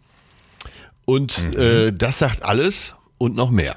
Und 1.04 1.44
Mhm. 1.54 1.60
äh, 1.60 1.92
das 1.92 2.18
sagt 2.18 2.42
alles 2.44 2.94
und 3.18 3.34
noch 3.36 3.50
mehr. 3.50 3.76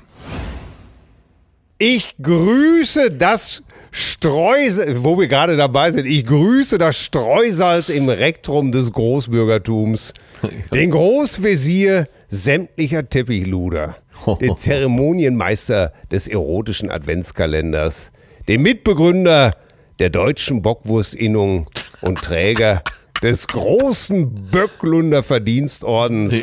Ich 1.78 2.16
grüße 2.22 3.12
das 3.12 3.62
Streusalz, 3.98 4.98
wo 5.04 5.18
wir 5.18 5.30
gerade 5.30 5.56
dabei 5.56 5.90
sind, 5.90 6.06
ich 6.06 6.26
grüße 6.26 6.78
das 6.78 6.98
Streusalz 7.00 7.88
im 7.88 8.10
Rektrum 8.10 8.74
des 8.74 8.92
Großbürgertums, 8.92 10.14
den 10.74 10.92
Großvezier 10.92 12.10
sämtlicher 12.28 13.08
Teppichluder, 13.08 13.96
den 14.42 14.58
Zeremonienmeister 14.58 15.94
des 16.12 16.28
erotischen 16.28 16.92
Adventskalenders, 16.92 18.12
den 18.50 18.64
Mitbegründer 18.64 19.56
der 20.00 20.10
deutschen 20.10 20.62
Bockwurstinnung 20.62 21.70
und 22.02 22.22
Träger 22.22 22.84
des 23.24 23.48
großen 23.48 24.50
Böcklunder 24.52 25.24
Verdienstordens, 25.24 26.34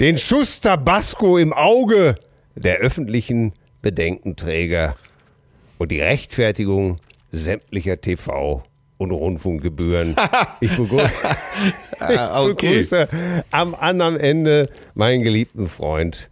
den 0.00 0.18
Schuss 0.18 0.60
Tabasco 0.60 1.38
im 1.38 1.54
Auge 1.54 2.16
der 2.56 2.76
öffentlichen 2.76 3.54
Bedenkenträger 3.80 4.96
und 5.78 5.90
die 5.90 6.00
Rechtfertigung 6.00 6.98
sämtlicher 7.32 7.94
TV- 7.94 8.62
und 8.98 9.10
Rundfunkgebühren. 9.10 10.16
Ich 10.60 10.74
begrü 10.76 11.00
Ah, 11.98 12.42
ich 12.48 12.56
begrüße 12.56 13.08
am 13.50 13.74
anderen 13.74 14.18
Ende 14.18 14.68
meinen 14.94 15.22
geliebten 15.22 15.68
Freund, 15.68 16.28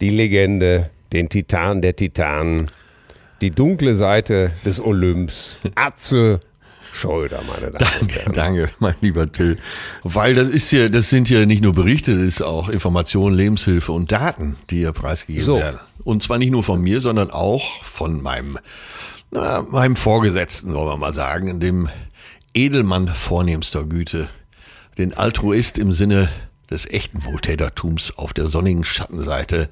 die 0.00 0.10
Legende, 0.10 0.90
den 1.12 1.28
Titan 1.28 1.82
der 1.82 1.96
Titanen, 1.96 2.70
die 3.40 3.50
dunkle 3.50 3.96
Seite 3.96 4.52
des 4.64 4.80
Olymps, 4.80 5.58
Atze 5.74 6.40
Schröder, 6.92 7.42
meine 7.46 7.70
Damen 7.72 7.90
und 8.00 8.14
Herren. 8.14 8.32
Danke, 8.32 8.70
mein 8.78 8.94
lieber 9.00 9.30
Till. 9.30 9.58
Weil 10.02 10.34
das 10.34 10.48
ist 10.48 10.70
ja, 10.70 10.88
das 10.88 11.10
sind 11.10 11.30
ja 11.30 11.46
nicht 11.46 11.62
nur 11.62 11.72
Berichte, 11.72 12.14
das 12.16 12.24
ist 12.24 12.42
auch 12.42 12.68
Informationen, 12.68 13.36
Lebenshilfe 13.36 13.92
und 13.92 14.12
Daten, 14.12 14.56
die 14.70 14.78
hier 14.78 14.92
preisgegeben 14.92 15.46
So. 15.46 15.56
werden. 15.56 15.80
Und 16.02 16.22
zwar 16.22 16.38
nicht 16.38 16.50
nur 16.50 16.62
von 16.62 16.80
mir, 16.80 17.00
sondern 17.00 17.30
auch 17.30 17.82
von 17.82 18.22
meinem, 18.22 18.58
na, 19.30 19.62
meinem 19.62 19.96
Vorgesetzten, 19.96 20.72
sollen 20.72 20.86
wir 20.86 20.96
mal 20.96 21.12
sagen, 21.12 21.60
dem 21.60 21.88
Edelmann 22.54 23.08
vornehmster 23.08 23.84
Güte, 23.84 24.28
den 24.98 25.14
Altruist 25.14 25.78
im 25.78 25.92
Sinne 25.92 26.28
des 26.70 26.86
echten 26.90 27.24
Wohltätertums 27.24 28.16
auf 28.16 28.32
der 28.32 28.46
sonnigen 28.46 28.84
Schattenseite 28.84 29.68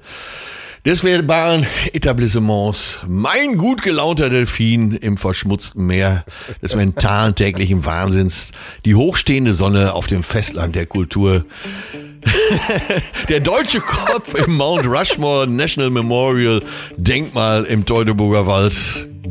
des 0.85 1.03
verbalen 1.03 1.65
Etablissements. 1.93 2.99
Mein 3.07 3.57
gut 3.57 3.81
gelaunter 3.81 4.29
Delfin 4.29 4.93
im 4.93 5.17
verschmutzten 5.17 5.85
Meer 5.85 6.25
des 6.61 6.75
mentalen 6.75 7.35
täglichen 7.35 7.85
Wahnsinns. 7.85 8.51
Die 8.85 8.95
hochstehende 8.95 9.53
Sonne 9.53 9.93
auf 9.93 10.07
dem 10.07 10.23
Festland 10.23 10.75
der 10.75 10.85
Kultur. 10.85 11.45
der 13.29 13.39
deutsche 13.39 13.81
Kopf 13.81 14.33
im 14.35 14.55
Mount 14.55 14.85
Rushmore 14.85 15.47
National 15.47 15.89
Memorial 15.89 16.61
Denkmal 16.97 17.63
im 17.65 17.85
Teutoburger 17.85 18.45
Wald. 18.47 18.77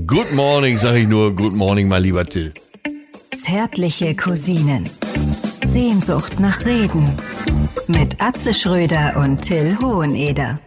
Good 0.06 0.32
morning, 0.32 0.78
sag 0.78 0.96
ich 0.96 1.06
nur. 1.06 1.34
Good 1.34 1.54
morning, 1.54 1.88
mein 1.88 2.02
lieber 2.02 2.24
Till. 2.24 2.52
Zärtliche 3.38 4.14
Cousinen. 4.14 4.88
Sehnsucht 5.64 6.40
nach 6.40 6.64
Reden. 6.64 7.10
Mit 7.88 8.20
Atze 8.20 8.54
Schröder 8.54 9.16
und 9.16 9.42
Till 9.42 9.76
Hoheneder. 9.80 10.58